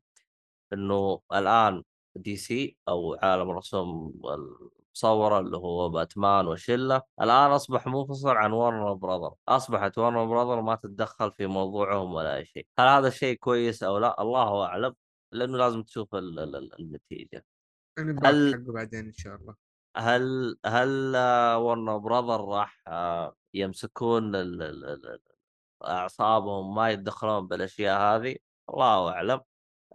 [0.73, 1.83] إنه الآن
[2.15, 4.13] دي سي أو عالم الرسوم
[5.03, 10.75] المصوره اللي هو باتمان وشله الآن أصبح منفصل عن ورنر براذر أصبحت ورنر براذر ما
[10.75, 12.67] تتدخل في موضوعهم ولا أي شيء.
[12.79, 14.95] هل هذا الشيء كويس أو لا؟ الله أعلم
[15.31, 17.45] لأنه لازم تشوف ال- ال- ال- النتيجة.
[17.97, 19.55] أنا هل- حقه بعدين إن شاء الله.
[19.97, 21.17] هل هل
[21.57, 24.31] ورنر براذر راح آه، يمسكون
[25.85, 28.35] أعصابهم ما يتدخلون بالأشياء هذه؟
[28.69, 29.41] الله أعلم.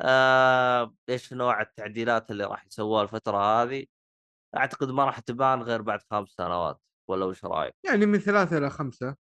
[0.00, 3.86] آه، إيش نوع التعديلات اللي راح يسووها الفترة هذه؟
[4.56, 8.70] أعتقد ما راح تبان غير بعد خمس سنوات ولا وش رأيك؟ يعني من ثلاثة إلى
[8.70, 9.16] خمسة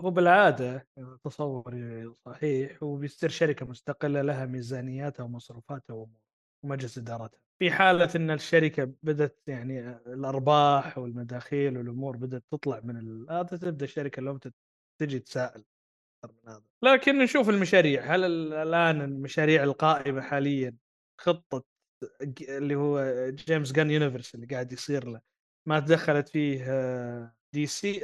[0.00, 0.88] هو بالعادة
[1.24, 6.06] تصوري صحيح وبيصير شركة مستقلة لها ميزانياتها ومصروفاتها
[6.64, 7.38] ومجلس إدارتها.
[7.58, 13.84] في حالة إن الشركة بدأت يعني الأرباح والمداخيل والأمور بدأت تطلع من ال- هذا تبدأ
[13.84, 14.38] الشركة لو
[15.00, 15.64] تجي تسائل
[16.24, 16.64] أكثر من هذا.
[16.82, 20.76] لكن نشوف المشاريع هل ال- الآن المشاريع القائمة حاليا
[21.20, 21.64] خطة
[22.48, 25.20] اللي هو جيمس جان universe اللي قاعد يصير له.
[25.68, 26.64] ما تدخلت فيه
[27.54, 28.00] دي سي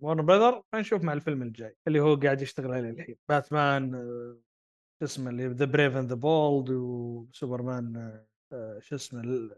[0.00, 3.16] وورنر براذر نشوف مع الفيلم الجاي اللي هو قاعد يشتغل عليه الحين.
[3.28, 4.38] باتمان آه،
[5.00, 8.20] شو اسمه اللي The Brave and the Bold وسوبرمان
[8.78, 9.50] شو اسمه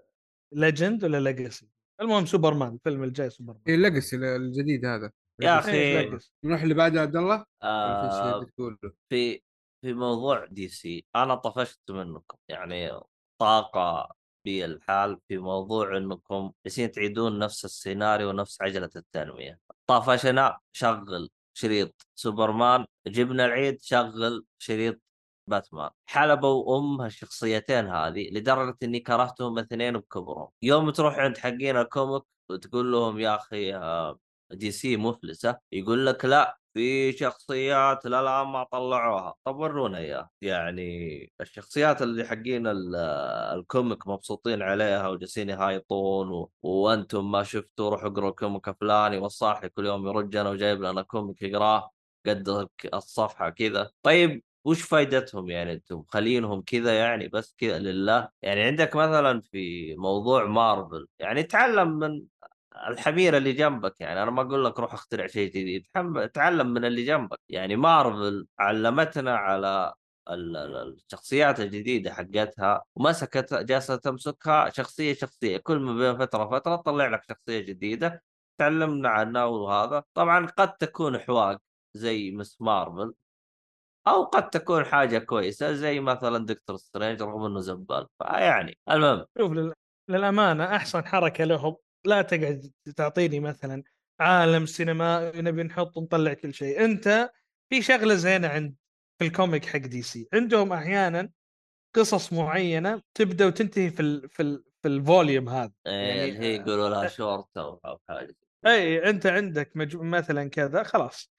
[0.55, 1.69] Legend ولا Legacy
[2.01, 5.11] المهم سوبرمان الفيلم الجاي سوبرمان إيه ال Legacy الجديد هذا.
[5.43, 5.61] يا.
[5.61, 6.19] أخي- إيه،.
[6.45, 8.47] نروح اللي بعده عبد الله؟ آه
[9.09, 9.41] في
[9.85, 12.91] في موضوع دي سي أنا طفشت منكم يعني
[13.38, 19.61] طاقة بي الكبد في موضوع إنكم جالسين تعيدون نفس السيناريو ونفس عجلة التنمية.
[19.87, 25.01] طفشنا شغل شريط سوبرمان جبنا العيد شغل شريط
[25.46, 25.90] باتمان.
[26.07, 30.49] حلبوا ام هالشخصيتين هذه لدرجة إني كرهتهم الاثنين بكبرهم.
[30.62, 34.18] يوم تروح عند حقين ال comic وتقول لهم يا أخي آه،
[34.51, 39.35] دي سي مفلسة يقول لك لا في شخصيات للان ما طلعوها.
[39.45, 42.97] طب ورونا اياها يعني الشخصيات اللي حقين ال-
[43.59, 46.51] ال comic مبسوطين عليها وجالسين يهايطون و...
[46.62, 51.03] وأنتم ما شفتوا روحوا اقروا ال comic الفلاني والصاحي كل يوم يرج أنا وجايب لنا
[51.03, 51.91] comic يقراه
[52.27, 53.91] قد الصفحة كذا.
[54.03, 58.29] طيب وش فائدتهم يعني أنتم؟ خلينهم كذا يعني بس كذا لله.
[58.43, 62.23] يعني عندك مثلا في موضوع مارفل يعني تعلم من
[62.89, 65.87] الحميره اللي جنبك يعني أنا ما أقول لك روح اخترع شيء جديد
[66.35, 67.39] تعلم من اللي جنبك.
[67.49, 69.93] يعني مارفل علمتنا على
[70.31, 76.77] ال- ال- الشخصيات الجديدة حقتها ومسكت جالسة تمسكها شخصية شخصية كل ما بين فترة وفترة
[76.77, 78.23] تطلع لك شخصية جديدة.
[78.59, 80.05] تعلمنا عنها وهذا.
[80.15, 81.59] طبعا قد تكون حواق
[81.95, 83.15] زي مس مارفل
[84.09, 88.07] أو قد تكون حاجة كويسة زي مثلا دكتور سترينج رغم إنه زبال.
[88.19, 89.25] فيعني المهم.
[89.39, 89.73] شوف لل...
[90.09, 93.83] للأمانة أحسن حركة لهم لا تقعد تعطيني مثلا
[94.21, 96.85] عالم سينمائي نبي نحط نطلع كل شيء.
[96.85, 97.31] أنت
[97.71, 98.75] في شغلة زينة عند
[99.19, 100.29] في ال comic حق دي سي.
[100.35, 101.31] عندهم أحيانا
[101.95, 104.29] قصص معينة تبدأ وتنتهي في ال...
[104.29, 104.64] في ال...
[104.83, 105.73] في ال volume هذا.
[105.87, 109.71] يعني يعني هي يقولوا لها شورت أو أو حاجة أي أنت عندك.
[109.95, 111.33] مثلا كذا خلاص.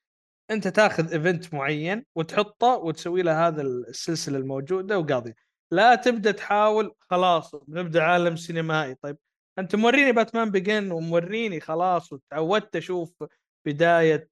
[0.52, 5.34] أنت تاخذ event معين وتحطه وتسوي له هذا السلسلة الموجودة وقاضي
[5.72, 8.96] لا تبدأ تحاول خلاص نبدأ عالم سينمائي.
[8.96, 9.18] طيب
[9.60, 13.24] أنت موريني باتمان Begins وموريني خلاص وتعودت أشوف
[13.68, 14.30] بداية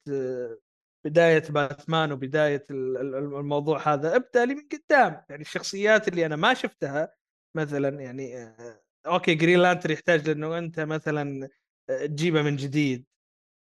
[1.06, 4.16] بداية باتمان وبداية ال- ال- الموضوع هذا.
[4.16, 5.24] أبدأ لي من قدام.
[5.30, 7.14] يعني الشخصيات اللي أنا ما شفتها
[7.58, 11.50] مثلا يعني آه، أوكي جرين لانترن يحتاج لأنه أنت مثلا
[11.90, 13.06] آه، تجيبه من جديد.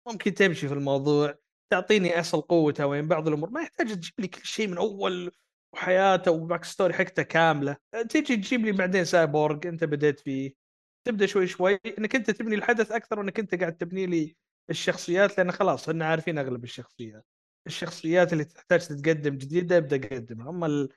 [0.08, 1.36] ممكن تمشي في الموضوع
[1.72, 3.50] تعطيني أصل قوته وين بعض الأمور.
[3.50, 5.32] ما يحتاج تجيب لي كل شيء من أول
[5.74, 7.78] وحياته و backstory حقته كاملة.
[8.10, 10.61] تيجي تجيب لي بعدين سايبورغ أنت بديت فيه.
[11.04, 14.36] تبدأ شوي شوي إنك أنت تبني الحدث أكثر وإنك أنت قاعد تبني لي
[14.70, 17.26] الشخصيات لأن خلاص إحنا عارفين أغلب الشخصيات.
[17.68, 20.90] الشخصيات اللي تحتاج تتقدم جديدة أبدأ قدمها أما ال-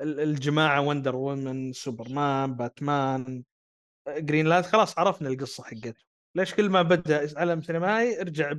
[0.00, 3.44] ال- الجماعة وندر وومن سوبرمان باتمان
[4.08, 6.04] جرين لانترن خلاص عرفنا القصة حقته
[6.36, 8.52] ليش كل ما بدأ عالم سينمائي ارجع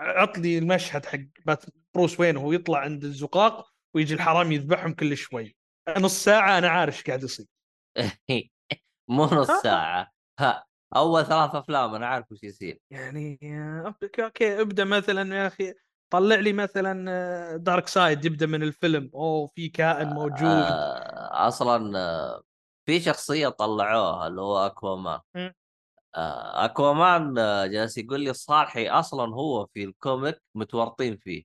[0.00, 5.16] عط- لي المشهد حق باتمان بروس وين وهو يطلع عند الزقاق ويجي الحرامي يذبحهم كل
[5.16, 5.56] شوي.
[5.98, 7.46] نص ساعة أنا عارف إيش قاعد يصير.
[9.08, 9.60] مو نص آه.
[9.62, 10.10] ساعة.
[10.40, 10.64] ها
[10.96, 12.80] أول ثلاث أفلام أنا عارف وش يصير.
[12.90, 15.74] يعني آه، أوكي ابدأ مثلا يا أخي
[16.10, 19.10] طلع لي مثلا دارك سايد يبدأ من الفيلم.
[19.14, 20.42] أوه في كائن موجود.
[20.42, 22.42] آه أصلا آه،
[22.86, 25.20] في شخصية طلعوها اللي هو اكوامان.
[25.36, 25.54] آه
[26.16, 31.42] أكوامان آه، جالس يقول لي الصالحي أصلا هو في ال comic متورطين فيه.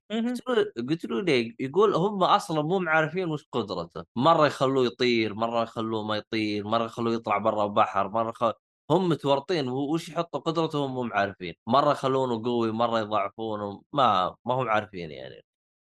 [0.89, 6.03] قلت له ليه؟ يقول هم أصلا مو عارفين وش قدرته، مرة يخلوه يطير، مرة يخلوه
[6.03, 8.53] ما يطير، مرة يخلوه يطلع برا البحر، مرة خل...
[8.91, 14.53] هم متورطين وش يحطوا قدرته هم مو عارفين، مرة يخلونه قوي، مرة يضعفونه، ما ما
[14.53, 15.41] هم عارفين يعني.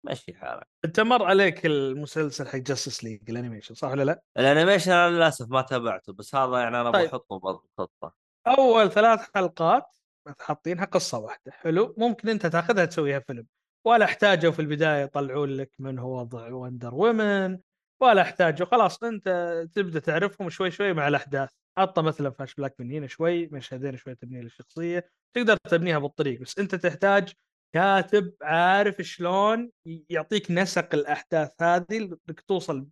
[0.07, 0.69] مشي حالك.
[0.85, 5.17] أنت مر عليك المسلسل حق جاستس ليج ال animation صح ولا لا؟ ال animation أنا
[5.17, 7.09] للأسف ما تابعته بس هذا يعني أنا طيب.
[7.09, 8.24] بحطه بالخطه.
[8.47, 9.97] أول ثلاث حلقات
[10.41, 13.47] حاطينها قصة واحدة حلو؟ ممكن أنت تاخذها تسويها فيلم.
[13.87, 17.59] ولا احتاجوا في البداية يطلعون لك من هو وضع وندر وومن
[18.01, 19.29] ولا احتاجوا خلاص أنت
[19.75, 21.51] تبدأ تعرفهم شوي شوي مع الأحداث.
[21.79, 26.59] حطه مثلا فلاش بلاك من هنا شوي مشهدين شوي تبني للشخصيه تقدر تبنيها بالطريق بس
[26.59, 27.33] أنت تحتاج
[27.75, 29.71] كاتب عارف شلون
[30.11, 31.85] يعطيك نسق الأحداث هذه
[32.29, 32.87] إنك توصل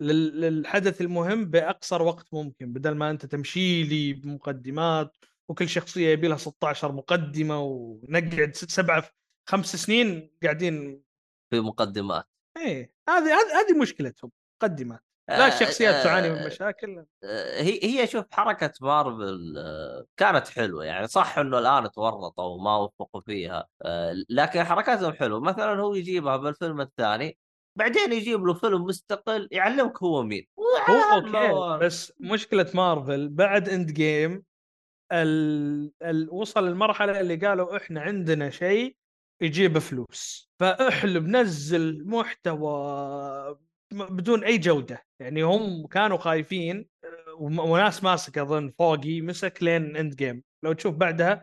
[0.00, 5.16] للحدث المهم بأقصر وقت ممكن بدل ما أنت تمشي لي بمقدمات
[5.48, 9.04] وكل شخصية يبي لها 16 مقدمة ونقعد ست سبعة
[9.48, 11.02] خمس سنين قاعدين
[11.50, 12.24] في مقدمات.
[12.56, 14.30] إيه هذه هذه هذه مشكلتهم
[14.62, 15.00] مقدمات.
[15.28, 17.04] لا الشخصيات تعاني من مشاكل.
[17.24, 22.76] آه، هي هي شوف حركة مارفل آه، كانت حلوة يعني صح إنه الآن تورطوا وما
[22.76, 25.40] وفقوا فيها آه، لكن حركاتهم حلوة.
[25.40, 27.38] مثلا هو يجيبها بالفيلم الثاني
[27.78, 30.46] بعدين يجيب له فيلم مستقل يعلمك هو مين.
[30.90, 34.44] هو أوكي بس مشكلة مارفل بعد Endgame
[35.12, 35.92] ال...
[36.02, 36.28] ال...
[36.30, 38.96] وصل المرحله اللي قالوا إحنا عندنا شيء
[39.42, 40.50] يجيب فلوس.
[40.60, 43.58] فاحلب نزل محتوى
[43.92, 45.02] بدون أي جودة.
[45.20, 46.88] يعني هم كانوا خايفين
[47.38, 50.42] وم- وناس ماسك أظن فوقي مسك لين Endgame.
[50.64, 51.42] لو تشوف بعدها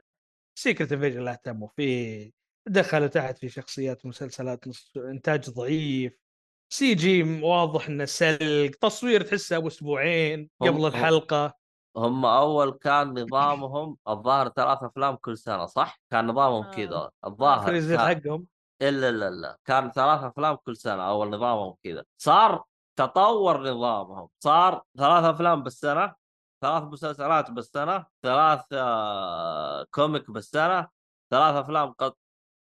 [0.60, 2.32] Secret Invasion لا اهتموا فيه
[2.68, 4.66] دخلوا تحت في شخصيات مسلسلات
[4.98, 6.25] إنتاج ضعيف.
[6.70, 11.54] CG واضح إنه سلق تصوير تحسه ابو أسبوعين قبل هم- الحلقة.
[11.98, 16.72] هم أول كان نظامهم الظاهر ثلاث أفلام كل سنة صح؟ كان نظامهم آه.
[16.72, 17.12] كذا.
[17.26, 18.00] الظاهر كان...
[18.00, 18.46] حقهم.
[18.82, 22.04] إلا لا لا كان ثلاث أفلام كل سنة أول نظامهم كذا.
[22.18, 22.64] صار
[23.00, 24.30] تطور نظامهم.
[24.44, 26.16] صار ثلاث أفلام بالسنة
[26.62, 30.88] ثلاث مسلسلات بالسنة ثلاث آه، comic بالسنة
[31.32, 32.14] ثلاث أفلام قد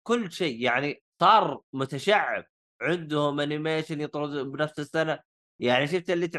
[0.07, 0.61] كل شيء.
[0.63, 2.45] يعني صار متشعب.
[2.81, 5.19] عندهم animation يطرد بنفس السنة.
[5.59, 6.29] يعني شفت اللي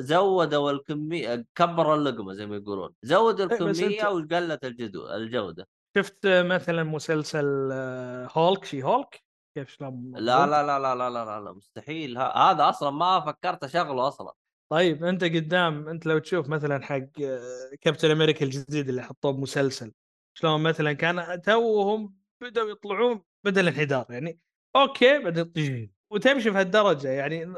[0.00, 2.94] زودوا الكميه كبروا اللقمة زي ما يقولون.
[3.02, 5.68] زودوا إيه، الكمية وقلت الجدو الجودة.
[5.96, 9.22] شفت مثلا مسلسل آه، هولك؟ She-Hulk؟
[9.56, 12.18] كيف شلون لا لا لا لا لا لا لا, مستحيل.
[12.18, 14.32] هذا أصلا ما فكرت اشغله أصلا.
[14.72, 19.92] طيب أنت قدام أنت لو تشوف مثلا حق آه، كابتن أمريكا الجديد اللي حطوه بمسلسل
[20.34, 24.38] شلون مثلا كان توهم بدأوا يطلعون بدا الانحدار يعني
[24.76, 25.92] أوكي بعدين.
[26.10, 27.54] وتمشي في هالدرجة يعني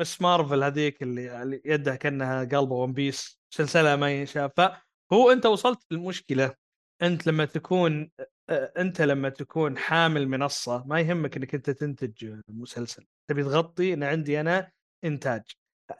[0.00, 0.22] Ms.
[0.22, 4.52] Marvel هذيك اللي يدها كأنها قلبة One Piece مسلسلها ما ينشاف.
[5.10, 6.54] فهو أنت وصلت للمشكلة.
[7.02, 8.10] أنت لما تكون
[8.50, 13.06] أنت لما تكون حامل منصة ما يهمك إنك أنت تنتج مسلسل.
[13.30, 14.70] تبي تغطي أنا عندي أنا
[15.04, 15.42] إنتاج.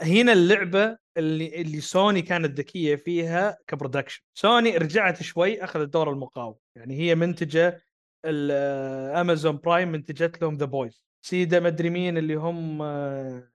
[0.00, 6.10] هنا اللعبة اللي اللي سوني كانت ذكية فيها ك production سوني رجعت شوي أخذت دور
[6.10, 7.82] المقاوم يعني هي منتجة
[8.24, 13.50] امازون برايم منتجت لهم The Boys سيدا مدري مين اللي هم آه،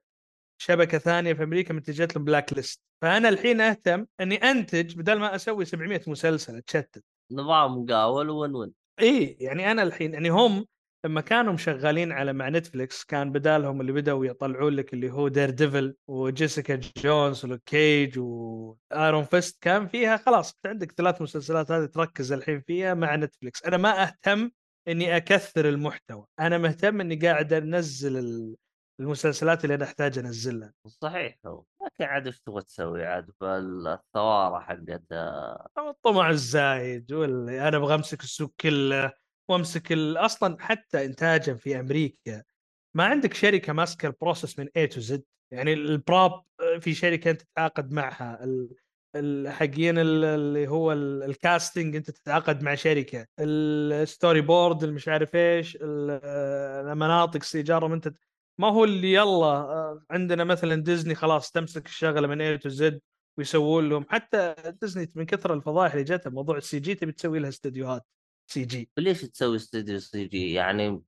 [0.57, 5.65] شبكة ثانية في أمريكا منتجت لهم Blacklist فأنا الحين أهتم إني أنتج بدل ما أسوي
[5.65, 7.03] 700 مسلسل أتشتت.
[7.31, 8.71] نظام مقاول one one.
[9.01, 10.65] اي يعني أنا الحين يعني هم
[11.05, 15.49] لما كانوا مشغلين على مع نتفلكس كان بدالهم اللي بدأوا يطلعون لك اللي هو دير
[15.49, 21.85] ديفل وجيسيكا جونز ولوك كيج وايرون فيست كان فيها خلاص انت عندك ثلاث مسلسلات هذه
[21.85, 24.51] تركز الحين فيها مع نتفلكس أنا ما أهتم
[24.87, 26.25] إني أكثر المحتوى.
[26.39, 28.55] أنا مهتم إني قاعد أنزل ال-
[28.99, 30.73] المسلسلات اللي أنا أحتاج أنزلها.
[30.87, 31.37] صحيح.
[31.45, 35.01] هو لكن عاد إيش تبغى تسوي عاد؟ بالثواره حقت
[35.77, 39.24] الطمع الزايد واللي أنا أبغى أمسك السوق كله.
[39.49, 39.91] وامسك.
[40.17, 42.43] أصلا حتى انتاجا في أمريكا
[42.95, 46.43] ما عندك شركة ماسكة ال process من A to Z يعني ال prop
[46.79, 48.39] في شركة أنت تتعاقد معها
[49.47, 55.35] حقين ال- اللي هو ال- ال casting أنت تتعاقد مع شركة ال storyboard المش عارف
[55.35, 56.19] إيش ال-
[56.91, 58.13] المناطق استئجارهم أنت
[58.57, 63.01] ما هو اللي يلا عندنا مثلا ديزني خلاص تمسك الشغلة من A to Z
[63.37, 67.49] ويسوون لهم حتى ديزني من كثر الفضائح اللي جتها موضوع ال CG تبي تسوي لها
[67.49, 68.05] استديوهات
[68.47, 68.89] CG.
[68.97, 71.01] ليش تسوي استوديو سي جي؟ يعني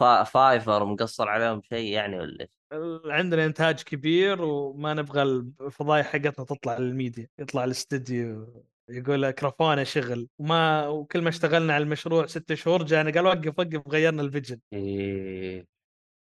[0.00, 2.50] فا- Fiverr مقصر عليهم شيء يعني ولا إيش؟
[3.06, 10.28] عندنا إنتاج كبير وما نبغى الفضايح حقتنا تطلع للميديا يطلع الاستديو يقول لك رفانا شغل.
[10.38, 14.60] وما وكل ما اشتغلنا على المشروع ست شهور جانا قال وقف وقف غيرنا ال vision.
[14.72, 15.66] إيه.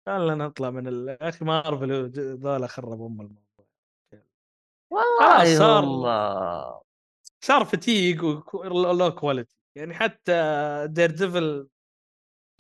[0.06, 1.10] خلنا نطلع من ال...
[1.10, 3.68] أخي مارفل ذولا خربوا أم الموضوع.
[4.92, 6.82] والله خلاص صار-
[7.44, 8.24] صار fatigue
[8.56, 10.34] و low quality يعني حتى
[10.90, 11.68] Daredevil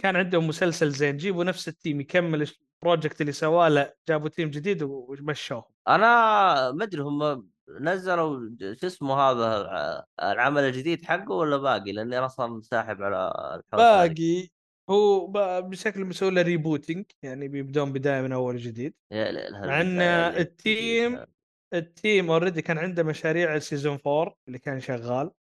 [0.02, 2.48] كان عندهم مسلسل زين جيبوا نفس ال team يكمل
[2.84, 5.64] ال project اللي سواه لا جابوا team جديد ومشوهم.
[5.88, 8.50] أنا ما أدري هم نزلوا
[8.82, 13.62] شو اسمه هذا آه، العمل الجديد حقه ولا باقي؟ لأني أصلا ساحب على.
[13.74, 14.50] باقي.
[14.90, 15.28] هو
[15.62, 18.94] بشكل مسوي له rebooting يعني بيبدون بداية من أول جديد.
[19.12, 21.26] مع إن هالبداية ال team.
[21.74, 25.32] ال team already كان عنده مشاريع ال season 4 اللي كان شغال.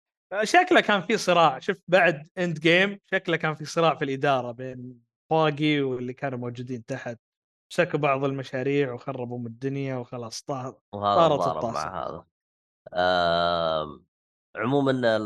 [0.43, 1.59] شكله كان في صراع.
[1.59, 7.19] شفت بعد Endgame شكله كان في صراع في الإدارة بين فاقي واللي كانوا موجودين تحت.
[7.73, 11.71] مسكوا بعض المشاريع وخربوا من الدنيا وخلاص طارت ضارب الطاسة.
[11.73, 12.27] مع هذا.
[12.95, 14.05] آم،
[14.57, 15.19] عموما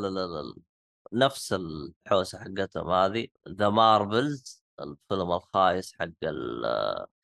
[1.13, 6.09] نفس الحوسة حقتهم هذه The Marvels الفيلم الخايس حق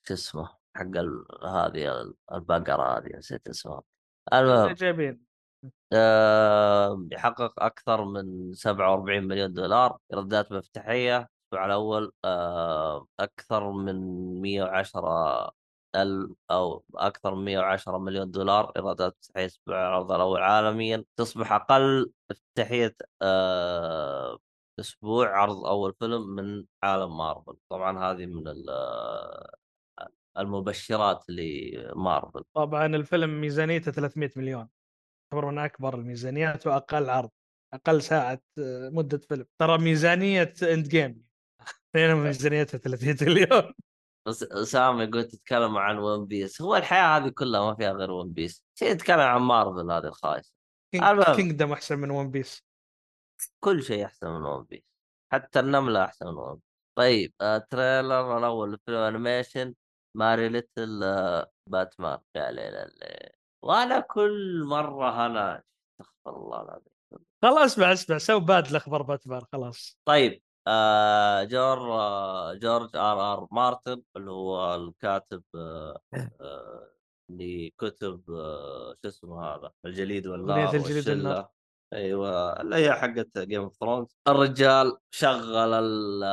[0.03, 0.97] شو اسمه حق
[1.45, 3.83] هذه البقرة هذه نسيت اسمها.
[4.33, 4.73] المهم.
[4.73, 5.30] جايبين؟ آه،
[7.13, 11.17] يحقق أكثر من 47 مليون دولار إيرادات مفتاحية.
[11.53, 13.97] الأسبوع الأول آه، أكثر من
[14.43, 15.51] 110
[15.97, 21.05] ال أو أكثر من 110 مليون دولار إيرادات مفتاحية الأسبوع العرض الأول عالميا.
[21.17, 24.39] تصبح أقل افتتاحيه آه،
[24.81, 27.55] أسبوع عرض أول فيلم من عالم مارفل.
[27.69, 29.51] طبعا هذه من ال- آه،
[30.39, 32.45] المبشرات لمارفل.
[32.55, 34.69] طبعا الفيلم ميزانيته 300 مليون.
[35.33, 37.31] يعتبر من أكبر الميزانيات وأقل عرض
[37.75, 39.47] أقل ساعة آه، مدة فيلم.
[39.59, 41.25] ترى ميزانية Endgame.
[41.97, 43.73] هنا ميزانيتها 30 مليون
[44.27, 48.33] بس سامي يقول تتكلم عن One Piece هو الحياة هذه كلها ما فيها غير One
[48.33, 50.53] Piece تتكلم عن مارفل هذه الخايسة.
[51.37, 52.65] Kingdom أحسن من One Piece
[53.61, 54.83] كل شيء أحسن من One Piece
[55.33, 56.63] حتى النملة أحسن من ون بيس
[56.95, 59.75] طيب آه trailer الأول فيلم animation
[60.15, 63.40] Merry Little آه باتمان يا ليل الليل.
[63.63, 65.63] وأنا كل مرة أنا
[66.01, 66.91] استغفر الله العظيم.
[67.43, 69.99] خلاص اسمع اسمع so bad الأخبار باتمان خلاص.
[70.05, 76.01] طيب آه جور آه جورج آر آر مارتن اللي هو الكاتب آه
[76.41, 76.91] آه
[77.31, 81.09] اللي كتب آه شو اسمه هذا؟ الجليد والنار الجليد.
[81.09, 81.49] والنار.
[81.93, 86.25] أيوه اللي هي حقت Game of Thrones الرجال شغل ال-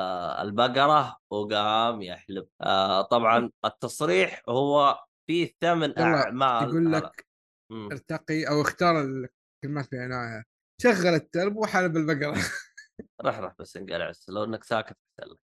[0.41, 2.47] البقرة وقام يحلب.
[2.61, 5.55] آه طبعا التصريح هو في
[5.97, 6.91] يلا أعمال يقول.
[6.91, 7.27] لك
[7.71, 7.89] مم.
[7.91, 10.43] ارتقي أو اختار الكلمات بعنايه
[10.81, 12.33] شغل الترب وحلب البقرة
[13.25, 15.39] رح رح بس انقلع لو إنك ساكت أحسن لك.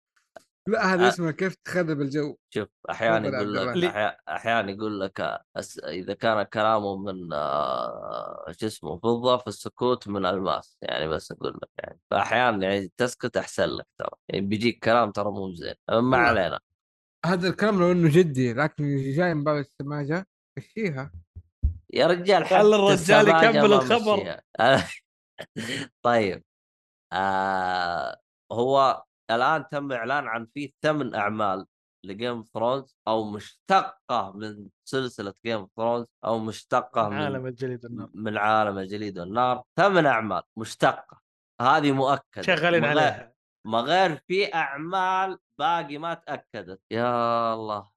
[0.68, 1.08] لا هذا آه.
[1.08, 3.92] اسمه كيف تخرب الجو شوف أحيانا يقول لك
[4.28, 5.78] أحيانا يقول لك آه، أس...
[5.78, 11.68] إذا كان كلامه من آه، شو اسمه فضه فالسكوت من الماس يعني بس أقول لك
[11.78, 16.16] يعني فاحيانا يعني تسكت أحسن لك ترى يعني بيجيك كلام ترى مو زين ما.
[16.16, 16.60] علينا
[17.26, 20.26] هذا الكلام لو إنه جدي لكن جاي من باب السماجة
[20.58, 21.12] مشيها
[21.92, 24.40] يا رجال خلي حتى الرجال يكمل الخبر.
[26.02, 26.44] طيب.
[27.12, 28.16] آه
[28.52, 31.66] هو الآن تم إعلان عن في ثمان أعمال
[32.06, 37.46] ل Game of Thrones أو مشتقة من سلسلة Game of Thrones أو مشتقة من عالم
[37.46, 38.10] الجليد والنار.
[38.14, 39.62] من عالم الجليد والنار.
[39.76, 41.20] ثمان أعمال مشتقة.
[41.60, 42.42] هذه مؤكدة.
[42.42, 43.32] شغالين عليها.
[43.66, 47.92] ما غير في أعمال باقي ما تأكدت يا الله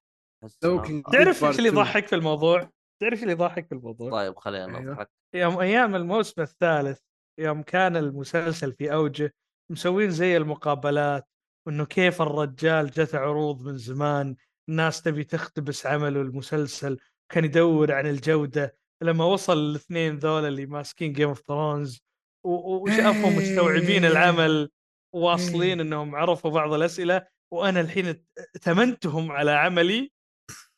[1.12, 1.70] تعرف إيش اللي.
[1.70, 2.70] يضحك في الموضوع؟
[3.02, 4.94] تعرف إيش اللي يضحك في الموضوع؟ طيب خلينا أيوه.
[4.94, 7.00] نضحك يوم أيام الموسم الثالث
[7.40, 9.36] يوم كان المسلسل في أوجه
[9.72, 11.28] مسوين زي المقابلات
[11.68, 14.36] وانه كيف الرجال جت عروض من زمان
[14.70, 17.00] الناس تبي تقتبس عمله المسلسل
[17.32, 22.06] كان يدور عن الجودة لما وصل الاثنين ذول اللي ماسكين Game of Thrones
[22.46, 23.40] وشافهم إيه.
[23.40, 24.70] مستوعبين العمل
[25.16, 28.26] واصلين إنهم عرفوا بعض الأسئلة وأنا الحين
[28.62, 30.12] ثمنتهم على عملي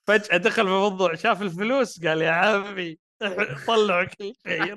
[0.08, 3.00] فجأة دخل في الموضوع شاف الفلوس قال يا عمي
[3.68, 4.76] طلعوا كل شيء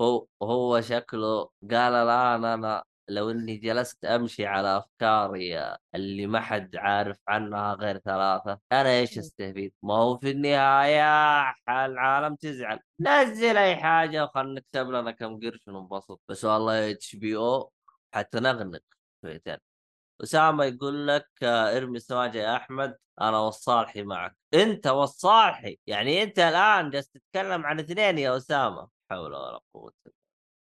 [0.00, 6.76] هو هو شكله قال الآن أنا لو إني جلست أمشي على أفكاري اللي ما حد
[6.76, 11.02] عارف عنها غير ثلاثة أنا إيش أستفيد؟ ما هو في النهاية
[11.68, 12.78] العالم تزعل.
[13.00, 17.72] نزل أي حاجة وخلنا نكسب لنا كم قرش وننبسط بس والله اتش بي أو
[18.14, 18.95] حتنغنق
[19.26, 19.56] شويتين
[20.22, 24.36] أسامة يقول لك آه، ارمي سواجه يا أحمد أنا والصالحي معك.
[24.54, 29.92] أنت والصالحي يعني أنت الآن جالس تتكلم عن اثنين يا أسامة حول ولا قوة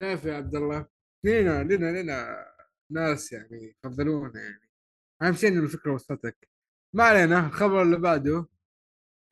[0.02, 0.86] كيف يا عبد الله؟
[1.24, 2.46] لينا لينا لينا
[2.90, 4.70] ناس يعني يفضلونا يعني.
[5.22, 6.48] أهم شيء ان الفكرة وصلتك.
[6.94, 8.46] ما علينا الخبر اللي بعده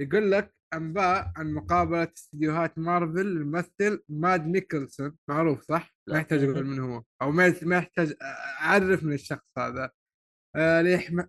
[0.01, 5.16] يقول لك أنباء عن مقابلة استديوهات مارفل الممثل ماد ميكلسون.
[5.28, 6.14] معروف صح؟ لا.
[6.14, 7.02] ما يحتاج أقول من هو.
[7.22, 7.46] أو ما
[7.78, 8.14] يحتاج
[8.60, 9.90] أعرف من الشخص هذا.
[10.56, 10.80] آه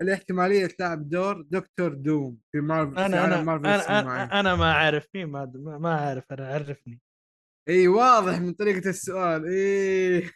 [0.01, 3.99] لاحتمالية لعب دور دكتور دوم في مارفل أنا أنا مارفل أنا.
[3.99, 7.01] أنا, أنا ما أعرف مين ما ما أعرف أنا عرفني
[7.69, 9.45] إي واضح من طريقة السؤال.
[9.47, 10.31] إيه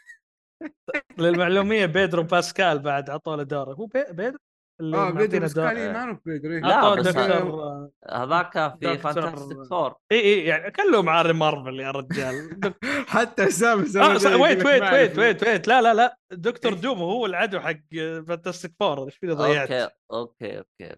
[1.19, 4.39] للمعلومية بيدرو باسكال بعد عطوا له دوره هو بي- بيدرو؟
[4.81, 6.59] آه بيدرو دور إيه، معروف بيدرو إيه.
[6.59, 12.59] لا، دكتور هذاك في Fantastic Four إي إي يعني كلهم عارف مارفل يا رجال.
[13.07, 15.19] حتى اسامه آه wait wait ما wait.
[15.19, 16.17] wait wait لا لا لا.
[16.31, 17.79] دكتور دوم هو العدو حق
[18.27, 19.71] Fantastic Four إيش فيني ضيعت؟
[20.11, 20.95] okay okay.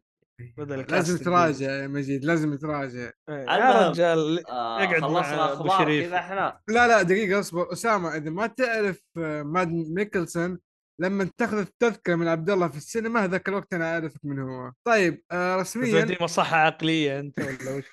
[0.59, 1.17] okay لازم.
[1.17, 3.09] تراجع يا مجيد لازم تراجع.
[3.29, 6.01] إيه، يا رجال آه يقعد مع خلصنا أخبار.
[6.01, 6.59] كذا إحنا.
[6.67, 7.73] لا لا دقيقة أصبر.
[7.73, 10.59] أسامة إذا ما تعرف آه، ماد ميكلسون
[11.01, 14.71] لما تاخذ التذكرة من عبد الله في السينما هذاك الوقت أنا أعرفك من هو.
[14.87, 17.85] طيب آه رسميا تودي مصحة عقلية أنت ولا وش؟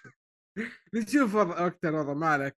[0.94, 2.57] نشوف وضع وقت الوضع ما عليك.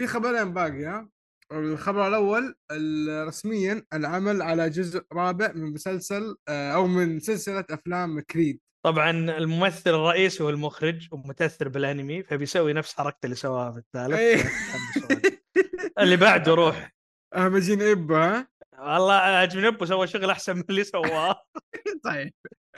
[0.00, 1.08] في خبرين باقية
[1.52, 8.20] الخبر الأول ال- رسميا العمل على جزء رابع من مسلسل آه، أو من سلسلة أفلام
[8.20, 8.60] كريد.
[8.86, 14.14] طبعا الممثل الرئيسي هو المخرج ومتأثر بالأنمي فبيسوي نفس حركته اللي سواها في الثالث.
[14.18, 14.36] إيه.
[16.00, 16.92] اللي بعده روح.
[17.36, 18.48] أهمجين إبا ها؟
[18.78, 21.42] والله عجبني أبو سوى شغل أحسن من اللي سواه.
[22.04, 22.32] طيب.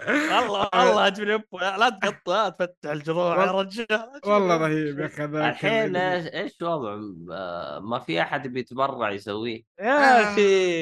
[0.08, 1.58] الله الله عجبني أبو.
[1.58, 6.62] لا تقطع لا تفتح الجروح يا والله- رجال والله رهيب يا هذاك الحين ال- إيش
[6.62, 6.98] وضع
[7.32, 9.62] آه، ما في أحد بيتبرع يسويه.
[9.80, 10.80] يا أخي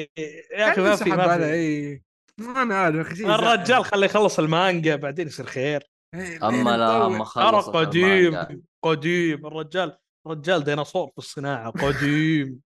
[0.51, 1.43] يا أخي ما في ما في.
[1.45, 2.03] إيه
[2.37, 5.83] ما عارف الرجال خليه يخلص المانجا بعدين يصير خير.
[6.13, 8.37] إيه، أما لا أما خلصت قديم.
[8.83, 9.97] قديم الرجال
[10.27, 12.59] رجال ديناصور في الصناعة قديم.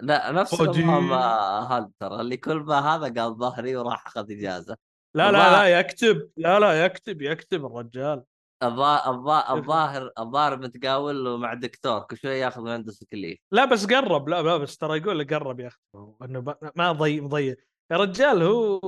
[0.00, 0.90] لا نفس قديم.
[0.90, 4.76] نظام آه، هانتر اللي كل ما هذا قال ظهري وراح أخذ إجازة.
[5.16, 8.22] لا لا لا يكتب لا لا يكتب يكتب الرجال.
[8.64, 13.64] الظا- الظا- الظاهر الظاهر متقاول له مع الدكتور كل شوي ياخذ من عنده سكليف لا
[13.64, 15.78] بس قرب لا لا بس ترى يقول قرب يا أخي.
[16.22, 17.54] إنه ب- ما ضي مضيع.
[17.92, 18.78] يا رجال هو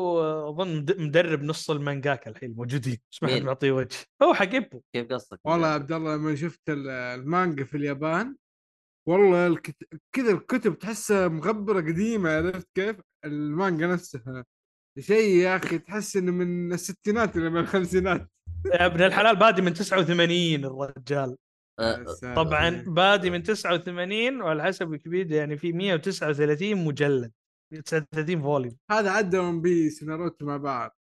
[0.51, 2.99] أظن مد- مدرب نص المانجاكا الحين موجودين.
[3.13, 3.97] بس ما حد؟ معطيه وجه.
[4.23, 8.37] هو حق ابو كيف قصدك؟ والله يا عبد الله لما شفت ال- المانجا في اليابان
[9.07, 9.77] والله الكت...
[10.13, 14.45] كذا الكتب تحسها مغبرة قديمة عرفت كيف؟ المانجا نفسها.
[14.99, 18.31] شيء يا أخي تحس إنه من الستينات ولا من الخمسينات.
[18.67, 21.37] يا ابن الحلال بادي من 89 الرجال.
[21.81, 22.45] آه، ساتر.
[22.45, 27.33] طبعا بادي من 89 وعلى حسب ويكيبيديا يعني في 139 مجلد
[27.85, 28.77] 39 volume.
[28.91, 30.97] هذا عدى One Piece وناروتو مع بعض.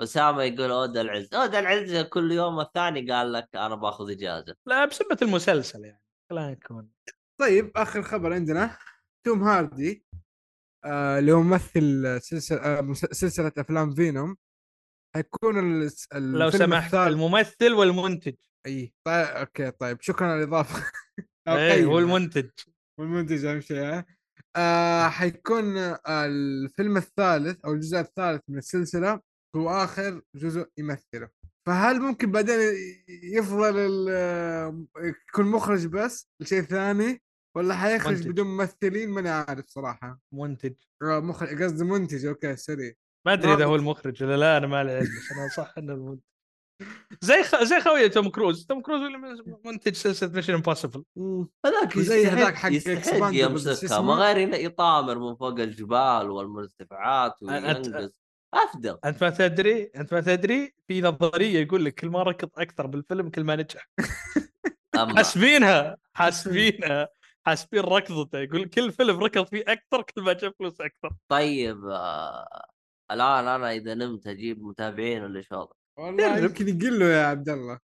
[0.00, 1.34] اسامه يقول اودا العز.
[1.34, 4.54] اودا العز كل يوم الثاني قال لك أنا بأخذ إجازة.
[4.66, 6.88] لا بسبة المسلسل يعني خلينا نكون
[7.40, 8.78] طيب آخر خبر عندنا.
[9.26, 10.04] توم هاردي
[10.84, 14.36] آه اللي هو ممثل سلسله آه سلسلة أفلام Venom
[15.14, 18.34] حيكون لو سمحت الممثل والمنتج.
[18.66, 20.92] إي طيب okay طيب شكرا على الإضافة.
[21.48, 21.98] اي هو.
[21.98, 22.50] المنتج
[23.00, 23.44] والمنتج.
[23.44, 24.02] أهم شيء؟
[24.56, 29.20] آه حيكون آه الفيلم الثالث أو الجزء الثالث من السلسلة
[29.56, 31.28] هو آخر جزء يمثله.
[31.66, 32.58] فهل ممكن بعدين
[33.08, 34.86] يفضل ال-
[35.28, 37.22] يكون مخرج بس لشيء ثاني
[37.56, 38.28] ولا حيخرج منتج.
[38.28, 40.20] بدون ممثلين؟ ماني عارف صراحة.
[40.32, 40.74] منتج.
[41.02, 42.26] آه، مخرج قصدي منتج.
[42.26, 42.94] okay sorry
[43.26, 43.64] ما أدري إذا.
[43.64, 46.22] هو المخرج ولا لا أنا ما لي علم أنا صح إنه المنتج.
[47.22, 47.62] زي خ...
[47.62, 48.66] زي خويه توم كروز.
[48.66, 49.00] توم كروز
[49.64, 51.04] منتج سلسلة Mission Impossible
[51.66, 58.21] هذاك زي هذاك حق يستحق يمسكها؟ ما غير يطامر من فوق الجبال والمرتفعات وينقز
[58.54, 58.98] أفضل.
[59.04, 63.30] أنت ما تدري أنت ما تدري في نظرية يقول لك كل ما ركض أكثر بالفيلم
[63.30, 63.88] كل ما نجح.
[65.16, 67.08] حاسبينها حاسبينها
[67.46, 71.10] حاسبين ركضته يقول كل فيلم ركض فيه أكثر كل ما جاب فلوس أكثر.
[71.28, 72.64] طيب آه
[73.10, 76.38] الآن أنا إذا نمت أجيب متابعين ولا وضع؟ والله.
[76.38, 77.78] يمكن يقول له يا عبد الله.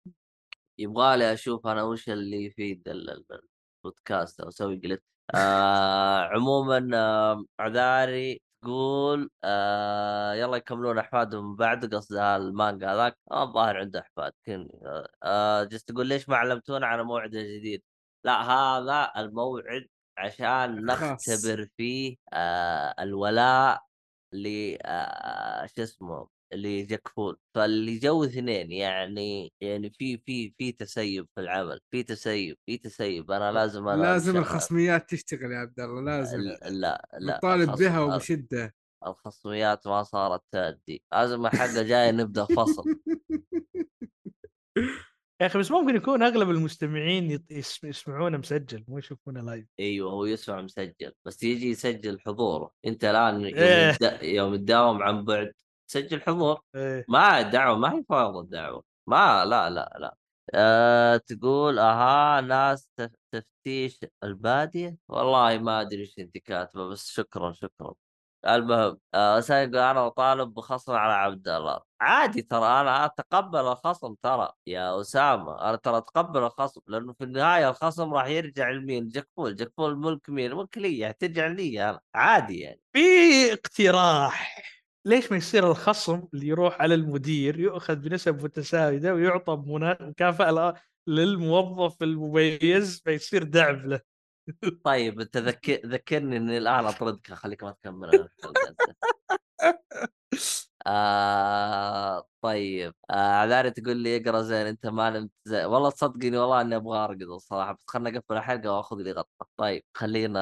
[0.79, 3.41] يبغى لي أشوف أنا وش اللي يفيد ال- ال-
[3.85, 5.03] البودكاست أو أسوي جلت
[5.35, 13.18] آه عموما آه عذاري تقول آه يلا يكملون أحفادهم بعد قصدها المانجا هذاك.
[13.30, 17.82] آه الظاهر عنده أحفاد كن آه آه، جالس تقول ليش ما علمتونا على موعد جديد؟
[18.24, 19.86] لا هذا الموعد
[20.18, 20.84] عشان.
[20.86, 23.80] نختبر فيه آه الولاء
[24.32, 31.26] ل آه شو اسمه؟ لجاك فول فاللي جو اثنين يعني يعني في في في تسيب
[31.34, 33.30] في العمل في تسيب في تسيب.
[33.30, 36.40] أنا لازم أنا لازم أمشي- الخصميات تشتغل يا عبد الله لازم.
[36.70, 38.74] لا لا الخص- بها وبشدة.
[39.07, 41.03] الخصميات ما صارت تأدي.
[41.12, 42.84] لازم الحلقة جاية نبدأ فصل.
[45.40, 50.11] يا أخي بس ممكن يكون أغلب المستمعين يط- يس- يسمعونه مسجل مو يشوفونه live أيوه
[50.12, 52.72] هو يسمع مسجل بس يجي يسجل حضوره.
[52.86, 53.97] أنت الآن يوم إيه.
[54.22, 55.53] يوم تداوم عن بعد
[55.87, 56.61] سجل حضور.
[56.74, 57.05] إيه.
[57.09, 58.84] ما الدعوه ما هي فاضه الدعوة.
[59.07, 60.16] ما لا لا لا.
[60.55, 67.53] أه تقول أها ناس تف- تفتيش البادية؟ والله ما أدري إيش انت كاتبة بس شكرا
[67.53, 67.95] شكرا.
[68.47, 71.80] المهم يقول أنا اطالب بخصم على عبد الله.
[72.01, 74.53] عادي ترى أنا أتقبل الخصم ترى.
[74.66, 79.97] يا أسامة أنا ترى أتقبل الخصم لأنه في النهاية الخصم راح يرجع لمين؟ جكفول جكفول
[79.99, 82.01] ملك مين؟ ملك لي ترجع لي أنا.
[82.14, 82.80] عادي يعني.
[82.93, 83.01] في
[83.53, 84.76] اقتراح.
[85.07, 89.62] ليش ما يصير الخصم اللي يروح على المدير يؤخذ بنسب متساوية ويعطى
[90.00, 90.74] مكافأة
[91.07, 94.00] للموظف المميز فيصير دعم له؟
[94.84, 98.28] طيب أنت ذكر ذكرني إني الآن أطردك خليك ما تكمل.
[100.86, 102.94] آه طيب.
[103.11, 106.98] آه عذاري تقول لي اقرأ زين أنت ما نمت زين والله تصدقني والله إني أبغى
[106.98, 110.40] أرقد الصراحة بس خلنا نقفل الحلقة وأخذ لي غطه طيب خلينا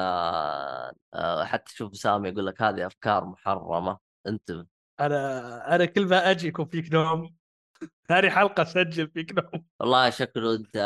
[1.13, 4.04] آه حتى شوف سامي يقول لك هذه أفكار محرمة.
[4.27, 4.65] انتبه
[4.99, 7.35] أنا أنا كل ما أجي يكون فيك نوم.
[8.09, 9.65] ثاني حلقة اسجل فيك نوم.
[9.79, 10.77] والله شكله أنت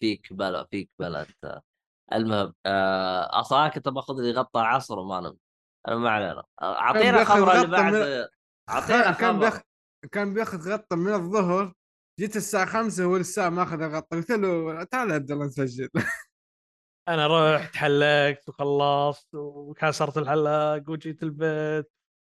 [0.00, 1.60] فيك بلا فيك بلا أنت.
[2.12, 5.38] المهم آه أصلا كنت باخذ لي غطى العصر وما نمت.
[5.88, 6.44] أنا ما علينا.
[6.62, 8.26] أعطينا خبر اللي بعد من-
[8.68, 9.60] أعطينا كان بياخذ
[10.12, 11.72] كان بياخذ غطة من الظهر.
[12.20, 15.88] جيت الساعة خمسة هو لسه ما أخذ الغطة قلت له تعال يا عبد الله نسجل.
[17.08, 21.92] أنا رحت حلقت وخلصت وكسرت الحلاق وجيت البيت.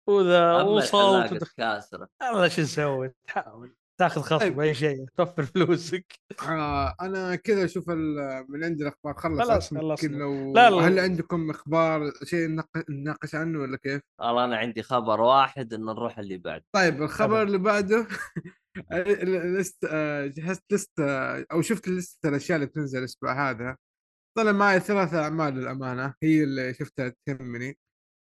[0.08, 1.52] وذا وصلت ودخ...
[1.56, 4.60] كاسره الله شو نسوي تحاول تاخذ خصم طيب.
[4.60, 6.12] اي شيء توفر فلوسك
[6.48, 9.40] آه أنا كذا أشوف ال- من عندي الأخبار خلص
[9.74, 10.04] خلاص،.
[10.04, 10.88] لو لا، لا.
[10.88, 15.84] هل عندكم أخبار شيء نق- نناقش عنه ولا كيف؟ والله أنا عندي خبر واحد إن
[15.84, 17.42] نروح اللي بعد طيب الخبر خبر.
[17.42, 18.06] اللي بعده
[19.58, 21.00] list آه، جهزت list
[21.52, 23.76] أو شفت list الأشياء اللي بتنزل الأسبوع هذا
[24.38, 27.78] طلع معي ثلاث أعمال للأمانة هي اللي شفتها تهمني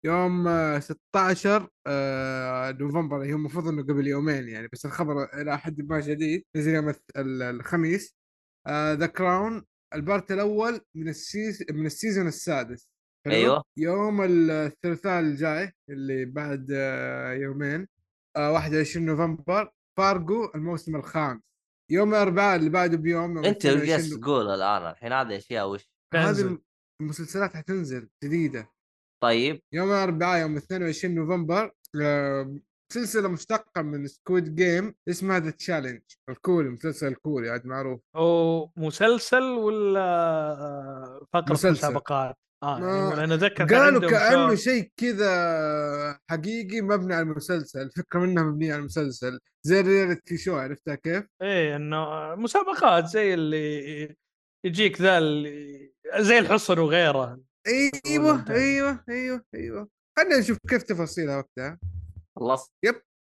[0.07, 5.80] يوم آه، 16 آه، نوفمبر هي المفروض إنه قبل يومين يعني بس الخبر إلى حد
[5.80, 8.16] ما جديد نزل يوم الخميس
[8.68, 9.64] The Crown
[9.95, 12.90] ال part الأول من ال seas- من ال season السادس؟
[13.26, 13.62] أيوه.
[13.76, 17.88] يوم الثلاثاء الجاي اللي بعد آه، يومين
[18.36, 21.40] آه، 21 نوفمبر فارجو الموسم الخامس
[21.90, 25.70] يوم الأربعاء اللي بعده بيوم يوم أنت اللي 22 جالس تقول الآن الحين هذه اشياء
[25.70, 26.59] وش هذه.
[27.00, 28.70] المسلسلات حتنزل جديدة
[29.23, 29.61] طيب.
[29.73, 31.71] يوم الأربعاء يوم 22 نوفمبر
[32.03, 32.57] آه،
[32.93, 38.01] سلسلة مشتقة من Squid Game اسمها The Challenge الكوري مسلسل الكوري عاد معروف.
[38.17, 41.71] هو مسلسل ولا فقرة مسلسل.
[41.89, 48.21] مسابقات؟ آه ما- يعني أنا أتذكر قالوا كأنه شيء كذا حقيقي مبني على المسلسل الفكرة
[48.21, 54.17] منها مبنيه على المسلسل زي الرياليتي شو عرفتها كيف؟ إيه إنه مسابقات زي اللي
[54.67, 57.41] يجيك ذا اللي زي الحصن وغيره.
[57.67, 59.89] أيوه أيوه أيوه أيوه.
[60.19, 61.79] خلينا نشوف كيف تفاصيلها وقتها.
[62.37, 62.73] خلصت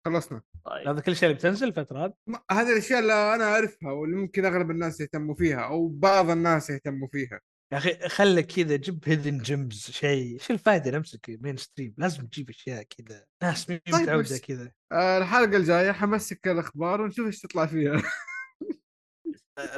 [0.06, 0.42] خلصنا.
[0.66, 0.88] طيب.
[0.88, 4.72] هذا كل شيء اللي بتنزل الفترات ما- هذه الأشياء اللي أنا أعرفها واللي ممكن أغلب
[4.72, 7.40] الناس يهتموا فيها أو بعض الناس يهتموا فيها.
[7.74, 10.34] يا أخي خلك كذا جيب hidden gems شيء.
[10.34, 13.26] إيش الفائده نمسك mainstream لازم تجيب أشياء كذا.
[13.44, 14.72] ناس مين طيب متعودة كذا.
[14.92, 17.94] آه، الحلقة الجاية حمسك الأخبار ونشوف إيش تطلع فيها.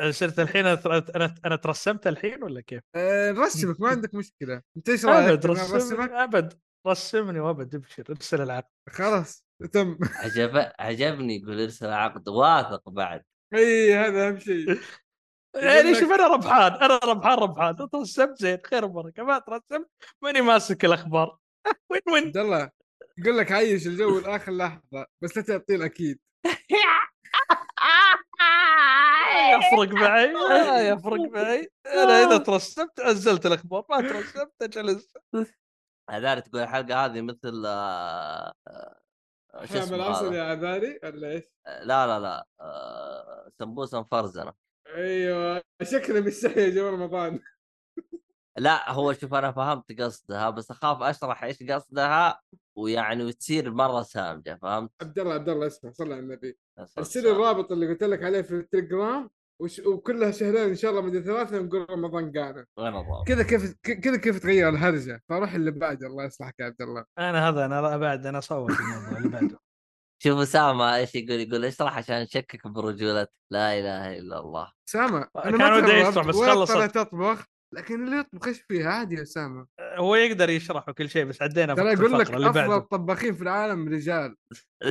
[0.09, 4.61] صرت الحين أنا أنا أنا ترسمت الحين ولا كيف؟ نرسمك ما عندك مشكلة.
[4.77, 6.53] أنت إيش رأيك؟ أبد أرسمك؟ أبد.
[6.87, 8.69] رسمني وأبد ابشر ارسل العقد.
[8.89, 9.97] خلاص تم.
[10.01, 13.23] عجب عجبني يقول ارسل عقد واثق بعد.
[13.53, 14.65] إي هذا أهم شيء.
[15.55, 17.89] يعني شوف أنا ربحان أنا ربحان ربحان.
[17.91, 19.89] ترسمت زين خير وبركه ما ترسمت
[20.21, 21.37] ماني ماسك الأخبار.
[21.91, 22.69] وين وين؟ عبد الله
[23.17, 26.19] يقول لك عيش الجو لآخر لحظة بس لا تعطيه الاكيد
[29.57, 30.33] يفرق معي.
[30.33, 31.69] لا يفرق معي.
[32.03, 35.13] أنا إذا ترسمت نزلت الأخبار ما ترسمت اجلس
[36.09, 42.07] هذا تقول الحلقة هذه مثل آه، آه، شو اسمه هذا؟ يا عذاري ولا إيش؟ لا
[42.07, 44.53] لا لا آه، سمبوسه مفرزنه
[44.95, 47.39] أيوه شكله مستحي جو رمضان.
[48.57, 52.41] لا هو شوف أنا فهمت قصدها بس أخاف أشرح إيش قصدها.
[52.75, 56.57] ويعني وتصير مرة سامجة فهمت؟ عبد الله عبد الله اسمع صل على النبي.
[56.97, 59.29] ارسل لي الرابط اللي قلت لك عليه في التليجرام
[59.61, 59.79] وش...
[59.79, 62.31] وكلها شهرين إن شاء الله مدة ثلاثة نقول رمضان
[62.99, 67.05] الرابط؟ كذا كيف كذا كيف تغير الهرجة؟ فروح اللي بعده الله يصلحك يا عبد الله.
[67.19, 69.59] أنا هذا أنا بعد أنا اصور الموضوع اللي بعده.
[70.23, 74.71] شوف أسامة إيش يقول؟ يقول اشرح عشان نشكك برجولتك لا إله إلا الله.
[74.89, 76.73] أسامة أنا كان ما ودي تغربت يشرح بس خلصت.
[76.73, 77.45] طلعت أطبخ؟
[77.75, 79.67] لكن اللي يطبخ إيش فيه؟ عادي يا أسامة.
[79.81, 82.75] هو يقدر يشرح وكل شيء بس عدينا ترى يقول لك افضل بعده.
[82.77, 84.35] الطباخين في العالم رجال.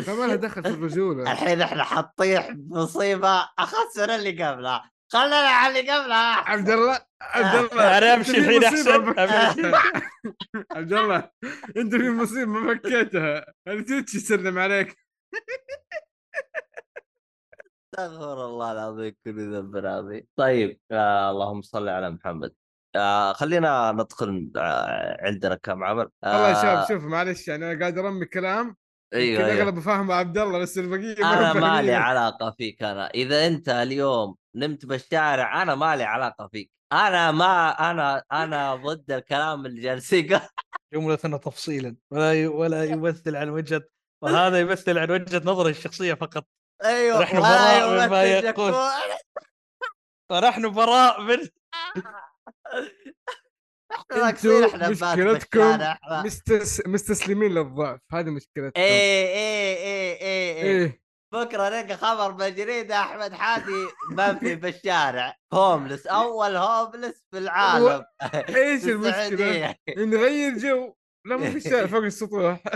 [0.03, 1.22] فما لها دخل في الرجولة.
[1.32, 7.72] الحين إحنا حاطيح بمصيبه اخس من اللي قبلها خلينا على اللي قبلها عبد الله عبد
[7.72, 9.05] الله أنا أنت امشي الحين أحسن.
[10.72, 11.30] عبد الله
[11.76, 14.97] أنت في مصيبة ما فكيتها أنا تويتش يسلم عليك.
[17.95, 22.53] استغفر الله العظيم كل ذنب عظيم طيب آه اللهم صل على محمد.
[22.97, 27.80] آه خلينا ندخل آه عندنا كم عمل آه والله يا شباب شوف معلش يعني أنا
[27.80, 28.76] قاعد أرمي كلام
[29.14, 29.62] أيوه, كذا أيوه.
[29.62, 31.95] أغلب فاهمه عبد الله بس البقية ما أنا مالي فاهمين.
[31.95, 38.22] علاقة فيك أنا إذا أنت اليوم نمت بالشارع أنا مالي علاقة فيك أنا ما أنا
[38.32, 40.40] أنا ضد الكلام اللي جالسين
[40.95, 42.47] إنه تفصيلا ولا ي...
[42.47, 43.82] ولا يمثل عن وجهة
[44.22, 46.47] وهذا يمثل عن وجهة نظري الشخصية فقط
[46.84, 48.74] أيوه نحن براء مما يقول.
[50.30, 51.38] ونحن براء من
[51.97, 52.12] إحنا
[52.74, 55.99] ناقصين إحنا أنتوا نبات مشكلتكم بالشارع.
[56.24, 56.86] مستس...
[56.86, 58.80] مستسلمين للضعف هذه مشكلتكم.
[58.80, 60.62] إيه إيه إيه إيه إيه.
[60.62, 61.05] إيه.
[61.34, 68.05] بكرة نلقى خبر بالجريده أحمد حادي منفي في الشارع هوملس أول هوملس في العالم.
[68.34, 70.95] إيش المشكلة؟ نغير جو.
[71.26, 72.62] لا مو في الشارع فوق السطوح.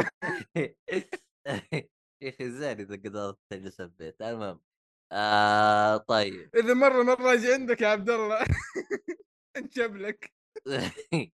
[2.23, 4.23] يا أخي زين إذا قدرت تجلس البيت.
[4.23, 4.61] المهم
[5.13, 6.51] آه طيب.
[6.57, 8.39] إذا مرة مرة أجي عندك يا عبد الله.
[9.57, 10.33] انشبلك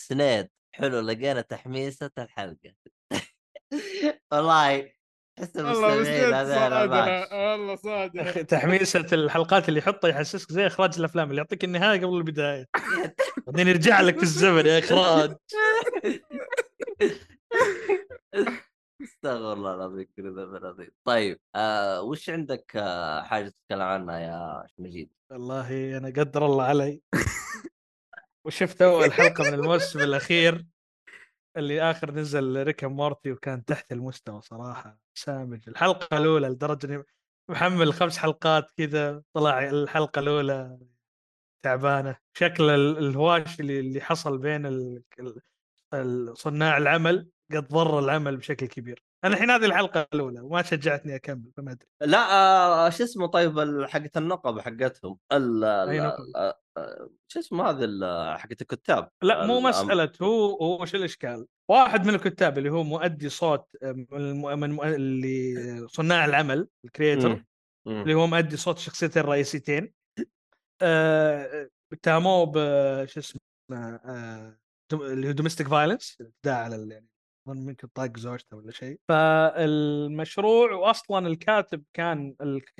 [0.00, 2.74] سنيد حلو لقينا تحميسة الحلقة.
[4.32, 4.92] والله
[5.38, 6.02] احس المستمعين والله
[8.30, 12.66] أخي تحميسة الحلقات اللي يحطها يحسسك زي إخراج الأفلام اللي يعطيك النهاية قبل البداية.
[13.46, 15.36] بعدين يرجع لك في الزمن يا إخراج.
[19.24, 25.10] أستغفر الله العظيم كل ذنب طيب آه وش عندك آه حاجة تتكلم عنها يا مجيد؟
[25.30, 27.02] والله أنا قدر الله علي.
[28.44, 30.66] وشفت أول حلقة من الموسم الأخير
[31.56, 34.98] اللي آخر نزل ريكا مورتي وكان تحت المستوى صراحة.
[35.14, 37.04] سامج الحلقة الأولى لدرجة إني
[37.50, 40.78] محمل خمس حلقات كذا طلع الحلقة الأولى
[41.64, 42.16] تعبانة.
[42.34, 45.02] شكل ال- الهواش اللي حصل بين
[46.34, 49.05] صناع العمل قد ضر العمل بشكل كبير.
[49.26, 53.84] أنا الحين هذه الحلقة الأولى وما شجعتني أكمل فما أدري لا آه شو اسمه طيب
[53.88, 55.18] حقت النقب حقتهم؟
[56.36, 60.96] آه، آه، شو اسمه هذا ال- حقت الكتاب لا مو ال- مسألة هو هو شو
[60.96, 67.44] الإشكال؟ واحد من الكتاب اللي هو مؤدي صوت من اللي صناع العمل الكريتر.
[67.86, 69.92] اللي هو مؤدي صوت الشخصيتين الرئيسيتين
[70.82, 72.54] آه، اتهموه ب
[73.06, 73.40] شو اسمه
[73.72, 74.58] آه،
[74.92, 77.06] اللي هو domestic violence الاعتداء على يعني
[77.54, 79.00] ممكن طاق زوجته ولا شيء.
[79.08, 82.34] فالمشروع واصلا الكاتب كان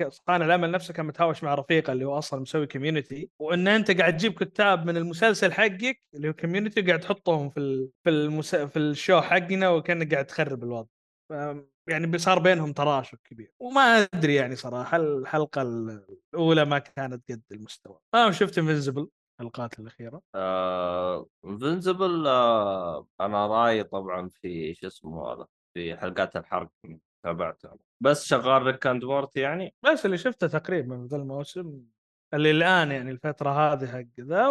[0.09, 4.17] صانع العمل نفسه كان متهاوش مع رفيقه اللي هو أصلا مسوي Community وإن أنت قاعد
[4.17, 8.55] تجيب كتاب من المسلسل حقك اللي هو Community وقاعد تحطهم في في المس...
[8.55, 10.87] في ال show حقنا وكأنك قاعد تخرب الوضع.
[11.29, 11.33] ف...
[11.89, 13.51] يعني صار بينهم تراشق كبير.
[13.59, 13.81] وما
[14.13, 17.99] أدري يعني صراحة الحلقة الأولى ما كانت قد المستوى.
[18.15, 19.07] أنا شفت Invincible
[19.39, 26.69] الحلقات الأخيرة؟ آه Invincible آه أنا رأيي طبعا في شو اسمه هذا في حلقات الحرق
[27.23, 31.81] تابعتها بس شغال Rick and Morty يعني؟ بس اللي شفته تقريبا في ذا الموسم
[32.33, 34.47] اللي الآن يعني الفترة هذه حق ذا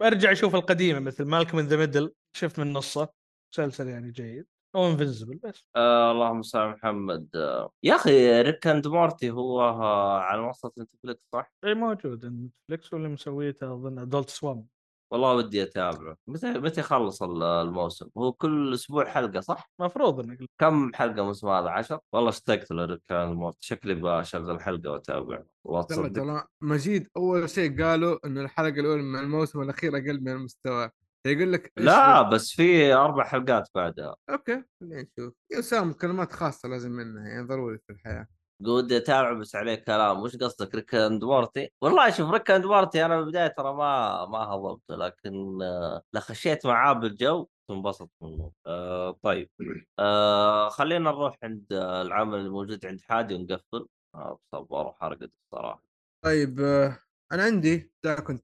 [0.00, 3.08] وأرجع أشوف القديمة مثل Malcolm in the Middle شفت من نصه
[3.52, 4.46] مسلسل يعني جيد.
[4.74, 5.66] أو Invincible بس.
[5.76, 7.28] آه اللهم صل على محمد.
[7.34, 12.26] آه يا أخي Rick and Morty هو آه على منصة نتفلكس صح؟ إي موجود.
[12.26, 14.66] نتفلكس واللي مسويته أظن Adult Swim
[15.12, 16.16] والله ودي أتابعه.
[16.26, 21.48] متى متى يخلص ال- الموسم؟ هو كل أسبوع حلقة صح؟ مفروض إنك كم حلقة موسم
[21.48, 23.58] هذا؟ 10 والله اشتقت ل Rick and Morty.
[23.60, 27.08] شكلي بشغل حلقة واتابع والله مجيد.
[27.16, 30.90] أول شيء قالوا انه الحلقة الأولى من الموسم الاخير أقل من المستوى.
[31.26, 34.16] يقول لك لا بس في أربع حلقات بعدها.
[34.30, 35.34] أوكي خلينا نشوف.
[35.52, 38.26] يا سام كلمات خاصة لازم منها يعني ضروري في الحياة.
[38.66, 40.20] ودي أتابع بس عليه كلام.
[40.20, 44.38] وش قصدك Rick and Morty؟ والله شوف ريك اند مورتي أنا بالبدايه ترى ما ما
[44.38, 48.52] هضمته لكن آه، لا خشيت معاه بالجو تنبسط منه.
[48.66, 49.50] آه طيب.
[49.98, 53.86] آه خلينا نروح عند آه، العمل الموجود عند حادي ونقفل.
[54.14, 55.82] آه أروح ارقد الصراحة.
[56.24, 56.98] طيب آه،
[57.32, 57.92] أنا عندي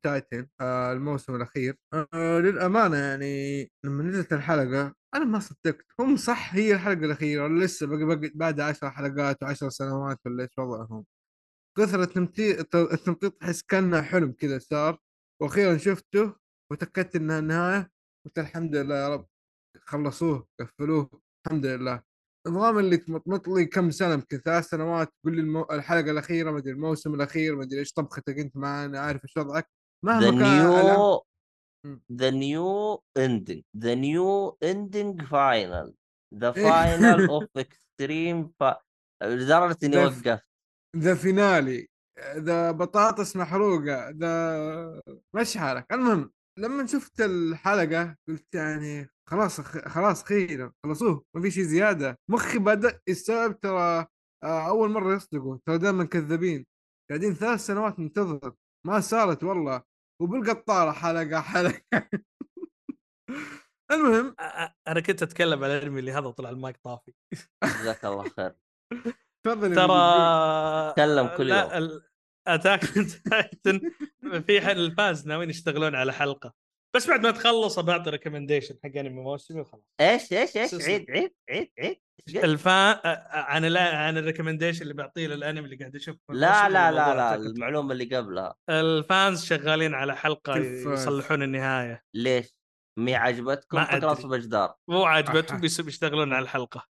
[0.02, 1.76] تايتن آه الموسم الأخير.
[2.14, 5.86] آه للأمانة يعني لما نزلت الحلقة أنا ما صدقت.
[6.00, 10.58] هم صح هي الحلقة الأخيرة لسه باقي باقي بعد 10 حلقات و10 سنوات ولا إيش
[10.58, 11.04] وضعهم؟
[11.78, 14.98] التمثيل التمطيط تحس كأنه حلم كذا صار.
[15.42, 16.34] وأخيرا شفته
[16.72, 17.90] وتأكدت إنها النهاية
[18.26, 19.26] قلت الحمد لله يا رب
[19.84, 22.09] خلصوه قفلوه الحمد لله.
[22.46, 25.12] النظام اللي تمطمط لي كم سنة؟ يمكن ثلاث سنوات.
[25.22, 25.66] تقول لي المو...
[25.70, 29.70] الحلقة الأخيرة ما أدري الموسم الأخير ما أدري إيش طبختك أنت معانا عارف إيش وضعك.
[30.04, 31.18] مهما كان.
[32.12, 35.94] ذا نيو اندنج ذا نيو اندنج فاينل
[36.34, 36.52] ذا.
[36.52, 38.52] فاينل اوف اكستريم
[39.22, 40.40] لدرجة إني وقفت.
[40.96, 41.88] ذا فينالي
[42.36, 44.10] ذا بطاطس محروقة.
[44.10, 45.02] ذا
[45.34, 45.92] مش حالك.
[45.92, 52.18] المهم لما شفت الحلقة قلت يعني خلاص خلاص خير خلصوه ما في شيء زيادة.
[52.30, 54.06] مخي بدأ يستوعب ترى
[54.44, 56.66] آه، أول مرة يصدقوا ترى دائما كذابين.
[57.10, 58.54] قاعدين ثلاث سنوات ننتظر
[58.86, 59.82] ما صارت والله.
[60.22, 61.82] وبالقطارة حلقة حلقة.
[63.90, 64.34] المهم
[64.88, 67.12] أنا كنت أتكلم عن الأنمي اللي هذا طلع المايك طافي.
[67.64, 68.54] جزاك الله خير.
[69.46, 72.00] تفضل ترى تكلم كل لا يوم.
[72.46, 72.80] Attack
[73.30, 73.80] Titan
[74.46, 76.54] في حل ال fans ناويين يشتغلون على حلقة
[76.96, 80.74] بس بعد ما تخلص بعطي recommendation حق انمي موسمي وخلاص إيش إيش إيش.
[80.74, 81.96] عيد عيد عيد عيد؟
[82.44, 82.96] ال fan
[83.30, 83.76] عن ال...
[83.76, 88.16] عن ال recommendation اللي بعطيه للأنمي اللي قاعد أشوفه لا لا لا لا المعلومة اللي
[88.16, 92.54] قبلها ال fans شغالين على حلقة؟ يصلحون النهاية ليش؟
[92.98, 93.84] مي عجبتكم.
[93.84, 95.04] تقرصوا بجدار مو.
[95.60, 96.86] بيس- بيشتغلون على الحلقة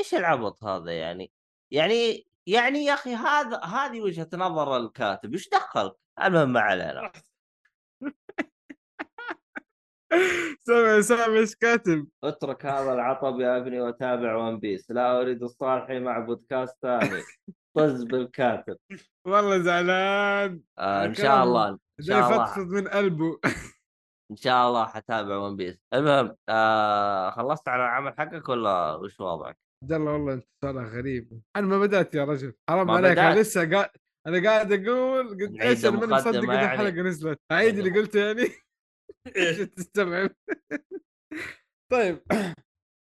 [0.00, 1.32] إيش العبط هذا يعني؟
[1.72, 5.92] يعني يعني يا أخي هذا هذه وجهة نظر الكاتب إيش دخلك؟
[6.24, 7.12] المهم ما علينا.
[10.66, 15.98] سامع سامع إيش كاتب؟ اترك هذا العطب يا ابني وتابع One Piece لا أريد الصالحي
[15.98, 17.22] مع بودكاست ثاني.
[17.74, 18.76] طز بالكاتب.
[19.24, 20.60] والله زعلان.
[20.78, 22.58] آه إن شاء الله إن شاء الله.
[22.58, 23.40] من قلبه.
[24.30, 29.67] إن شاء الله حتابع ون بيس المهم آه خلصت على العمل حقك ولا وش وضعك؟
[29.82, 31.40] عبد الله والله انت صالح غريب.
[31.56, 32.54] أنا ما بدأت يا رجل.
[32.70, 33.40] حرام عليك أنا.
[33.40, 33.90] لسه قاعد
[34.26, 36.64] أنا قاعد أقول نعيد إيش أنا ماني مصدق إن يعني.
[36.64, 37.40] الحلقة نزلت.
[37.52, 38.48] اعيد اللي قلته يعني.
[39.50, 40.30] عشان تستوعب
[41.92, 42.22] طيب.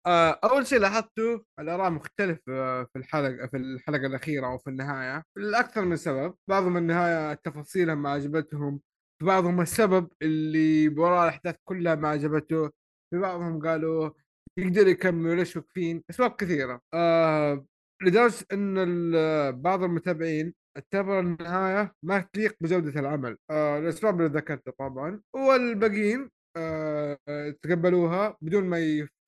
[0.07, 5.23] آه، أول شيء لاحظته الأراء مختلفة في الحلقة في الحلقة الأخيرة أو في النهاية.
[5.37, 6.35] لأكثر من سبب.
[6.49, 8.81] بعضهم النهاية تفاصيلها ما عجبتهم.
[9.19, 12.67] في بعضهم السبب اللي وراء الأحداث كلها ما عجبته.
[13.13, 14.09] في بعضهم قالوا
[14.57, 16.81] يقدر يكمل ليش واقفين أسباب كثيرة.
[16.93, 17.65] آه
[18.03, 23.37] لدرجة إن بعض المتابعين اعتبر النهاية ما تليق بجودة العمل.
[23.51, 25.21] آه الأسباب اللي ذكرتها طبعا.
[25.35, 27.17] والباقيين آه،
[27.61, 28.79] تقبلوها بدون ما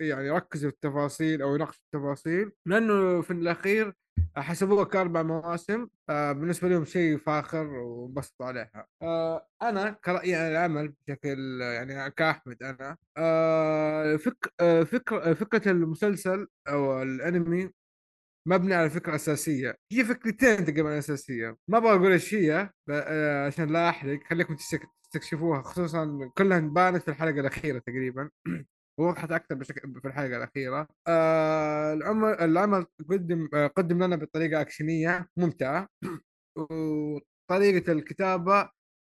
[0.01, 3.93] يعني يركزوا في التفاصيل أو يناقشوا التفاصيل لأنه في الأخير
[4.37, 8.87] حسبوها كاربع مواسم آه، بالنسبة لهم شيء فاخر وانبسطوا عليها.
[9.01, 14.53] آه، أنا كرأيي عن العمل بشكل يعني كأحمد أنا آه، فك
[14.85, 17.69] فكر فكرة المسلسل أو الأنمي
[18.47, 19.75] مبني على فكرة أساسية.
[19.91, 21.57] هي فكرتين تقريبا أساسية.
[21.67, 22.69] ما أبغى أقول إيش هي
[23.47, 28.29] عشان لا أحرق خليكم تستك- تستكشفوها خصوصا كلها بانت في الحلقة الأخيرة تقريبا.
[28.99, 30.87] ووضحت أكثر بشكل في الحلقة الأخيرة.
[31.07, 35.87] آه العمل العمل قدم آه قدم لنا بطريقة أكشنية ممتعة.
[36.57, 38.69] وطريقة الكتابة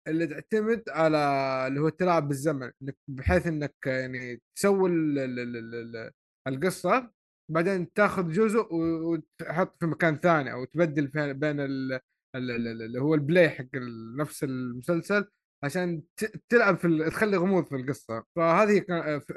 [0.09, 1.19] اللي تعتمد على
[1.69, 2.71] اللي هو التلاعب بالزمن
[3.09, 6.11] بحيث إنك يعني تسوي ال- ال- ال- ال-
[6.49, 7.11] القصة
[7.51, 12.01] بعدين تاخذ جزء وتحط في مكان ثاني أو تبدل بين ال- ال-
[12.51, 13.67] ال- ال- اللي هو ال play حق
[14.19, 15.25] نفس المسلسل
[15.65, 16.03] عشان
[16.49, 18.25] تلعب في تخلي غموض في القصة.
[18.37, 18.85] فهذه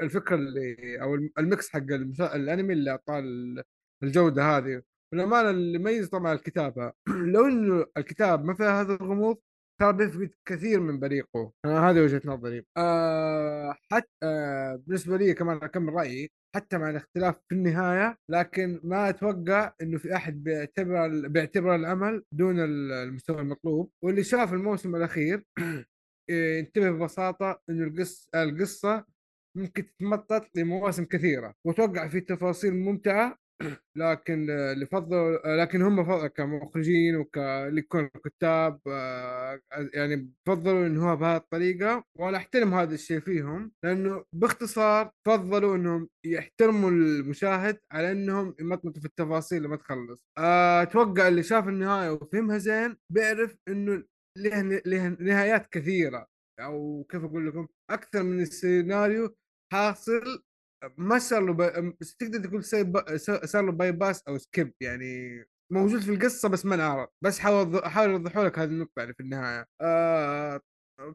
[0.02, 1.84] الفكرة اللي أو ال mix حق
[2.36, 3.64] الأنمي اللي أعطاه ال-
[4.04, 4.82] الجودة هذه.
[5.14, 6.94] والأمانة اللي يميز طبعا الكتابة.
[7.34, 9.38] لو إنه الكتاب ما فيها هذا الغموض
[9.82, 11.52] ترى بيفقد كثير من بريقه.
[11.66, 12.66] أنا هذه وجهة نظري.
[12.78, 19.10] آه حتى آه بالنسبة لي كمان أكمل رأيي حتى مع الاختلاف في النهاية لكن ما
[19.10, 23.92] أتوقع إنه في أحد بيعتبر بيعتبر العمل دون ال- المستوى المطلوب.
[24.04, 25.44] واللي شاف الموسم الأخير
[26.30, 29.06] ينتبه ببساطة إنه القصة القصة
[29.58, 33.38] ممكن تتمطط لمواسم كثيرة وأتوقع في تفاصيل ممتعة
[33.96, 39.60] لكن آه، اللي فضلوا آه، لكن هم فضل كمخرجين وكاللي يكونوا كتاب آه،
[39.94, 46.10] يعني فضلوا إنه هو بهذه الطريقة وأنا أحترم هذا الشيء فيهم لأنه باختصار فضلوا إنهم
[46.26, 50.20] يحترموا المشاهد على إنهم يمطمطوا في التفاصيل لما تخلص.
[50.38, 54.04] آه، أتوقع اللي شاف النهاية وفهمها زين بيعرف إنه
[54.38, 56.28] له له نهايات كثيرة
[56.60, 59.36] أو كيف أقول لكم أكثر من السيناريو
[59.74, 60.44] حاصل
[60.98, 61.94] ما صار له ب...
[62.20, 62.64] تقدر تقول
[63.48, 68.10] صار له bypass أو skip يعني موجود في القصة بس ما انعرض بس حاول احاول
[68.12, 69.66] اوضحوا لك هذه النقطة يعني في النهاية.
[69.82, 70.62] آه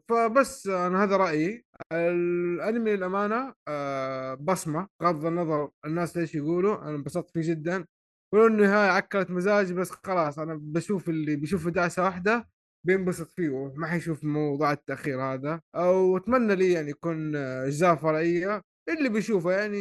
[0.09, 1.65] فبس أنا هذا رأيي.
[1.91, 7.85] الأنمي للأمانة آه بصمة بغض النظر الناس ليش يقولوا أنا انبسطت فيه جدا.
[8.33, 12.49] ولو النهاية عكرت مزاجي بس خلاص أنا بشوف اللي بيشوف دعسة واحدة.
[12.85, 15.61] بينبسط فيه وما حيشوف موضوع التأخير هذا.
[15.75, 18.61] أو أتمنى لي يعني يكون آه، إجزاء فرعية.
[18.89, 19.77] اللي بيشوفه يعني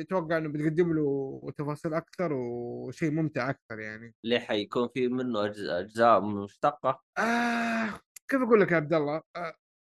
[0.00, 4.14] أتوقع إنه بتقدم له تفاصيل أكثر وشيء ممتع أكثر يعني.
[4.24, 5.44] ليه حيكون في منه
[5.80, 7.02] إجزاء مشتقة.
[7.18, 9.54] آه كيف أقول لك يا عبد الله؟ آه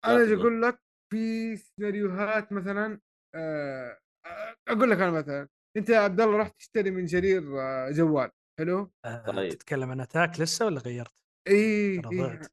[0.05, 0.33] أنا أجي.
[0.35, 0.79] أقول لك
[1.13, 2.99] في سيناريوهات مثلا
[3.35, 5.47] آه آه، أقول لك أنا مثلا.
[5.77, 8.29] أنت يا عبد الله رحت تشتري من جرير آه، جوال
[8.59, 8.91] حلو؟
[9.27, 9.49] طيب.
[9.51, 12.47] تتكلم عن Attack لسه ولا غيرت؟ اي أنا إي ضعت.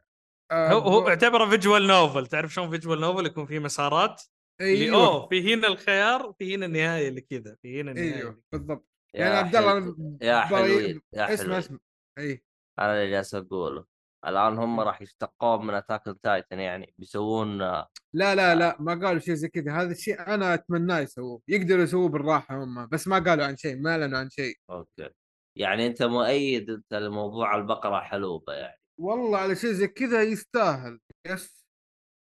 [0.50, 4.22] آه هو هو اعتبره visual novel تعرف شلون visual novel يكون في مسارات
[4.60, 5.06] اللي أيوه.
[5.06, 8.88] أوه في هنا الخيار وفي هنا النهاية اللي كذا في هنا النهاية أيوه بالضبط.
[9.14, 11.78] يا يعني عبد الله يا حلوين يا اسمع اسمع.
[12.18, 12.44] اي
[12.78, 13.84] أنا اللي جالس أقوله.
[14.26, 14.80] الآن هم م.
[14.80, 19.48] راح يشتقون من Attack Titan يعني بيسوون آه، لا لا لا ما قالوا شيء زي
[19.48, 19.72] كذا.
[19.72, 21.42] هذا الشيء أنا أتمناه يسووه.
[21.48, 24.54] يقدروا يسووه بالراحة هم بس ما قالوا عن شيء ما أعلنوا عن شيء.
[24.70, 25.08] أوكي.
[25.56, 28.81] يعني أنت مؤيد أنت لموضوع البقرة حلوبة يعني.
[29.02, 31.62] والله على شيء زي كذا يستاهل yes.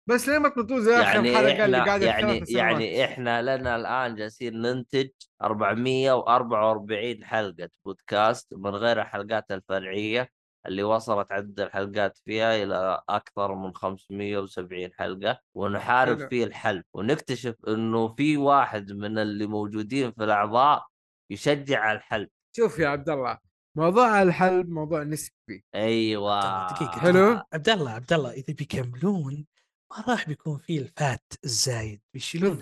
[0.08, 3.76] بس ليه ما تنطوه زي اخر يعني حلقه اللي إحنا قاعدة يعني يعني إحنا لنا
[3.76, 5.08] الآن جالسين ننتج
[5.42, 10.28] 444 حلقة بودكاست من غير الحلقات الفرعية
[10.66, 16.28] اللي وصلت عدد الحلقات فيها إلى أكثر من 570 حلقة ونحارب حلو.
[16.28, 20.86] فيه الحل ونكتشف إنه في واحد من اللي موجودين في الأعضاء
[21.30, 23.38] يشجع على الحل شوف يا عبد الله
[23.76, 26.66] موضوع الحل موضوع نسبي أيوه.
[26.72, 27.40] دقيقة حلو.
[27.52, 29.46] عبد الله عبد الله إذا بيكملون
[29.90, 32.58] ما راح بيكون فيه الفات الزايد بيشيلون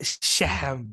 [0.00, 0.88] الشحم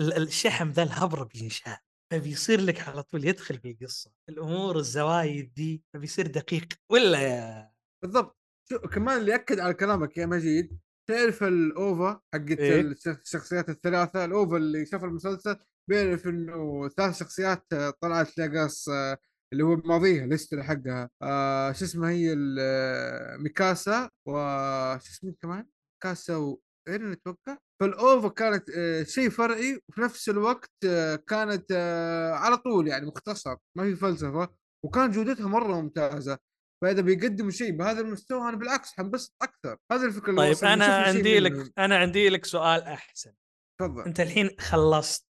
[0.00, 1.76] ال- الشحم ذا الهبره بينشال
[2.12, 4.12] فبيصير لك على طول يدخل في القصة.
[4.28, 6.68] الأمور الزوايد دي فبيصير دقيق.
[6.90, 8.38] ولا يا بالضبط.
[8.70, 14.24] شو كمان اللي يأكد على كلامك يا مجيد تعرف الأوفا حقت إيه؟ الش- الشخصيات الثلاثة
[14.24, 15.56] الأوفا اللي شاف المسلسل
[15.90, 19.18] بيعرف إنه ثلاث شخصيات آه، طلعت لقص آه،
[19.52, 21.10] اللي هو ماضيها ال history حقها.
[21.22, 25.66] آه شو اسمها هي؟ آه، ميكاسا وش اسمه كمان؟
[25.96, 32.32] ميكاسا وايرين أتوقع؟ فال OVA كانت آه شيء فرعي وفي نفس الوقت آه كانت آه
[32.32, 34.48] على طول يعني مختصر ما في فلسفة
[34.84, 36.38] وكان جودتها مرة ممتازة.
[36.82, 39.76] فإذا بيقدموا شيء بهذا المستوى أنا بالعكس حنبسط أكثر.
[39.92, 40.56] هذه الفكرة طيب.
[40.64, 41.38] أنا عندي.
[41.40, 43.32] لك أنا عندي لك سؤال أحسن.
[43.80, 44.02] تفضل.
[44.02, 45.26] أنت الحين خلصت.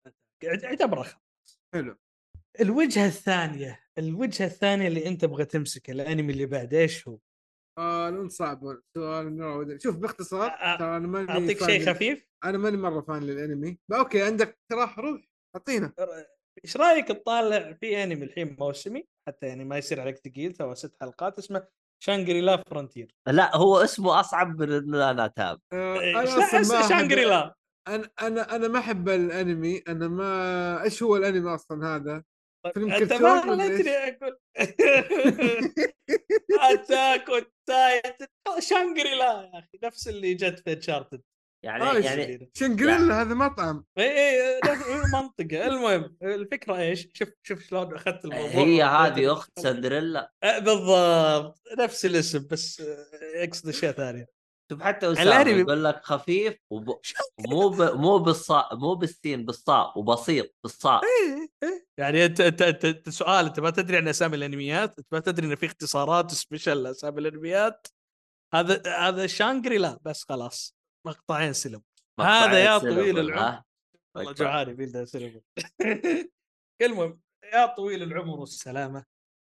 [0.44, 1.60] اعتبره خلاص.
[1.74, 1.96] حلو.
[2.60, 7.18] الوجهة الثانية الوجهة الثانية اللي انت تبغى تمسك الانمي اللي بعد إيش هو؟
[7.78, 8.60] آه لون صعب
[8.94, 13.78] سؤال شوف باختصار ترى أنا ماني أعطيك fan شيء خفيف؟ أنا ماني مرة fan للأنمي.
[13.92, 15.20] أوكي عندك اقتراح روح
[15.56, 15.92] أعطينا.
[16.64, 20.96] إيش رأيك تطالع في أنمي الحين موسمي؟ حتى يعني ما يصير عليك ثقيل تو ست
[21.00, 21.66] حلقات اسمه
[22.02, 25.32] Shangri-La Frontier لا هو اسمه أصعب من أنا
[25.72, 27.54] إيه، ما أحب- Shangri-La
[27.94, 30.28] أنا أنا أنا ما أحب الأنمي أنا ما
[30.84, 32.24] إيش هو الأنمي أصلا هذا؟
[32.74, 34.38] فيلم أنت كرتون ما إيش؟ أقول
[36.72, 38.26] Attack Titan
[38.58, 41.22] Shangri-La يا أخي نفس اللي جت في Uncharted
[41.64, 47.62] يعني آه، يعني Shangri-La هذا مطعم اي اي نفس منطقه المهم الفكرة إيش؟ شوف شوف
[47.62, 48.50] شلون أخذت الموضوع.
[48.50, 50.32] هي هذه أخت سندريلا.
[50.42, 51.60] آه، بالضبط.
[51.78, 52.82] نفس الاسم بس
[53.34, 54.37] يقصد اشياء ثانية
[54.72, 57.00] شوف حتى اسامه يقول لك خفيف وب...
[57.50, 57.82] مو ب...
[57.82, 61.86] مو بالصاء مو بالسين بالصاء وبسيط بالصاء إيه، إيه.
[61.98, 65.54] يعني أنت أنت أنت سؤال أنت ما تدري عن أسامي الأنميات؟ أنت ما تدري إن
[65.54, 67.86] في اختصارات سبيشل لأسامي الأنميات؟
[68.54, 70.76] هذا هذا شانجري لا بس خلاص.
[71.06, 71.82] مقطعين سلم.
[72.18, 73.62] مقطعين هذا يا طويل العمر؟
[74.14, 74.44] والله مقطع.
[74.44, 75.40] جوعاني بيلدا سلم.
[76.82, 77.20] المهم
[77.52, 79.04] يا طويل العمر والسلامة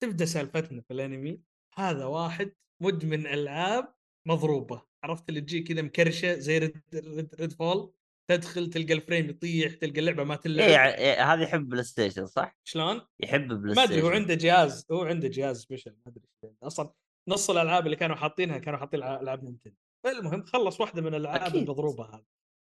[0.02, 1.40] تبدأ سالفتنا في الأنمي.
[1.74, 2.52] هذا واحد
[2.82, 3.94] مدمن ألعاب
[4.28, 4.91] مضروبة.
[5.04, 7.92] عرفت اللي تجي كذا مكرشة زي Red, Red, Redfall
[8.30, 12.58] تدخل تلقى ال frame يطيح تلقى اللعبة ما تلعب يعني إيه هذا يحب PlayStation صح؟
[12.64, 14.14] شلون؟ يحب Play ما أدري هو Station.
[14.22, 16.54] عنده جهاز هو عنده جهاز special ما أدري.
[16.62, 16.92] أصلا
[17.28, 19.76] نص الألعاب اللي كانوا حاطينها كانوا حاطين الع- ألعاب Nintendo
[20.06, 21.54] المهم خلص واحدة من الألعاب.
[21.56, 22.24] المضروبة هذه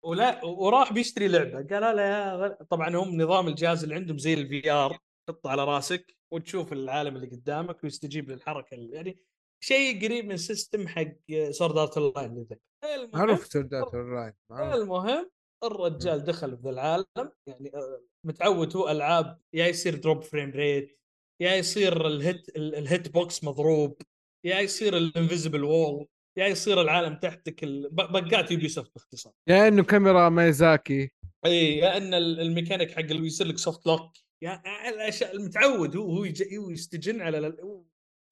[0.05, 2.63] ولا وراح بيشتري لعبة قال لا يا.
[2.69, 7.27] طبعا هم نظام الجهاز اللي عندهم زي ال VR تحطه على راسك وتشوف العالم اللي
[7.27, 9.17] قدامك ويستجيب للحركة يعني
[9.63, 11.13] شيء قريب من system حق
[11.49, 12.61] Sword Art Online اللي ذاك
[12.95, 15.29] المهم معروف Sword Art Online معروف المهم
[15.63, 20.99] الرجال دخل في العالم يعني آه، متعود هو ألعاب يا يصير drop frame rate
[21.41, 24.01] يا يصير ال hit ال- ال hit box مضروب
[24.45, 26.07] يا يصير ال invisible wall
[26.37, 29.33] يا يصير العالم تحتك ال- bug ات Ubisoft باختصار.
[29.49, 31.11] يا إنه كاميرا مايزاكي
[31.45, 34.11] إي يا إن ال- الميكانيك حق اللي يصير لك soft lock
[34.43, 36.11] يعني الأشياء المتعود هو
[36.57, 37.37] هو يستجن على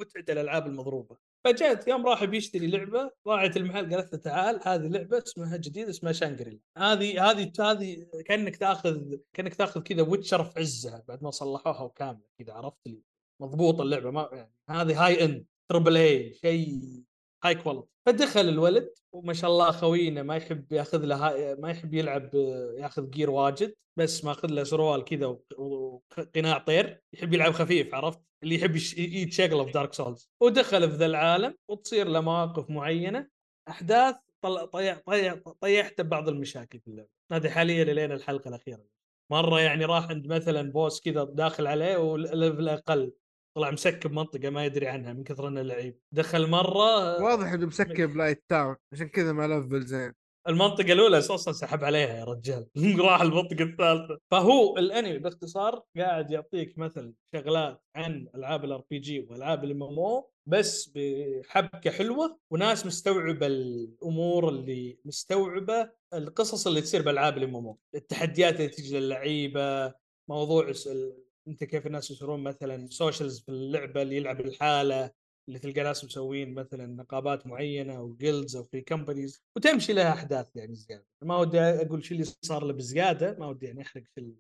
[0.02, 1.18] متعة الألعاب المضروبة.
[1.46, 6.12] فجأت يوم راح بيشتري لعبة راحت المحل قالت له تعال هذه لعبة اسمها جديده اسمها
[6.12, 11.82] شانجريلا هذه هذه هذه كأنك تأخذ كأنك تأخذ كذا Witcher في عزها بعد ما صلحوها
[11.82, 13.02] وكاملة كذا عرفت لي
[13.42, 17.04] مضبوط اللعبة ما يعني هذه high-end triple A شيء
[17.44, 17.88] high quality.
[18.06, 22.36] فدخل الولد وما شاء الله خوينا ما يحب ياخذ له ما يحب يلعب
[22.78, 28.56] ياخذ gear واجد بس ماخذ له سروال كذا وقناع طير يحب يلعب خفيف عرفت؟ اللي
[28.56, 33.28] يحب يتشغله في Dark Souls ودخل في ذا العالم وتصير له مواقف معينة
[33.70, 34.68] أحداث طل...
[34.68, 38.84] طيح طيح طيحت ببعض المشاكل في اللعبه هذه حاليا لين الحلقة الأخيرة.
[39.32, 43.12] مرة يعني راح عند مثلا boss كذا داخل عليه وال level أقل.
[43.58, 46.00] طلع مسكب منطقة ما يدري عنها من كثر إنه لعيب.
[46.12, 50.14] دخل مرة واضح إنه مسكب light town عشان كذا ما لفل زين.
[50.48, 52.68] المنطقة الأولى أساسا سحب عليها يا رجال.
[53.06, 54.20] راح المنطقة الثالثة.
[54.32, 61.92] فهو الأنمي باختصار قاعد يعطيك مثل شغلات عن ألعاب ال RPG وألعاب الام بس بحبكة
[61.92, 69.94] حلوة وناس مستوعبة الأمور اللي مستوعبة القصص اللي تصير بألعاب الام التحديات اللي تجي للعيبة
[70.30, 70.70] موضوع
[71.48, 75.12] انت كيف الناس يصيرون مثلا socials في اللعبة اللي يلعب الحالة
[75.48, 80.56] اللي تلقى ناس مسوين مثلا نقابات معينة أو guilds أو في companies وتمشي لها أحداث
[80.56, 84.18] يعني زياده ما ودي أقول شو اللي صار له بزيادة ما ودي يعني أحرق في
[84.18, 84.36] اللي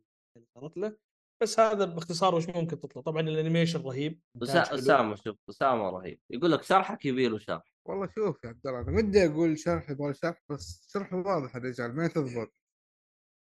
[0.56, 0.98] صارت له
[1.44, 3.02] بس هذا باختصار وش ممكن تطلع.
[3.02, 4.20] طبعا ال animation رهيب.
[4.44, 6.20] اسامه شوف اسامه رهيب.
[6.30, 9.90] يقول لك شرحك يبي له شرح والله شوف يا عبد الله أنا ودي أقول شرح
[9.90, 12.54] يبغى شرح بس شرحه واضح يا رجال ما تضبط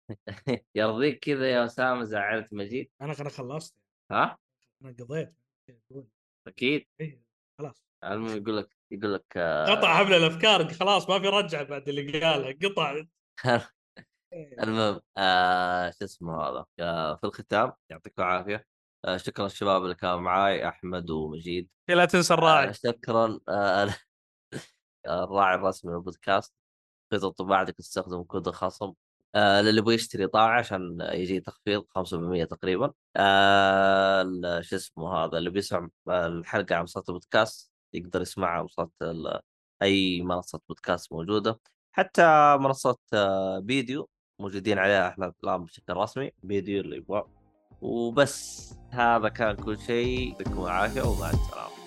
[0.76, 3.76] يرضيك كذا يا أسامة زعلت مجيد أنا أنا خلصت.
[4.12, 4.38] ها؟
[4.82, 5.34] أنا قضيت.
[6.47, 6.88] أكيد.
[7.01, 7.22] إيه،
[7.60, 7.86] خلاص.
[8.04, 12.20] المهم يقول لك يقول لك آه، قطع حبل الأفكار خلاص ما في رجعة بعد اللي
[12.20, 13.04] قالها قطع.
[14.64, 18.66] المهم آه شو اسمه هذا؟ آه في الختام يعطيكم العافية.
[19.06, 21.70] آه شكرا الشباب اللي كانوا معاي أحمد ومجيد.
[21.89, 22.74] لا تنسى آه الراعي.
[22.74, 23.95] شكرا آه
[25.08, 26.54] الراعي الرسمي للبودكاست.
[27.12, 28.93] خذوا طباعتك تستخدم كود الخصم.
[29.36, 32.94] آه للي يبغى يشتري طاعة عشان يجي تخفيض 5% تقريبا.
[33.16, 38.92] آه شو اسمه هذا اللي بيسمع الحلقة على منصات البودكاست يقدر يسمعها منصات
[39.82, 41.60] أي منصة بودكاست موجودة.
[41.92, 44.10] حتى منصة آه، فيديو
[44.40, 47.24] موجودين عليها إحنا الآن بشكل رسمي فيديو اللي يبغى.
[47.82, 51.83] وبس هذا كان كل شيء يعطيكم العافية ومع السلامة.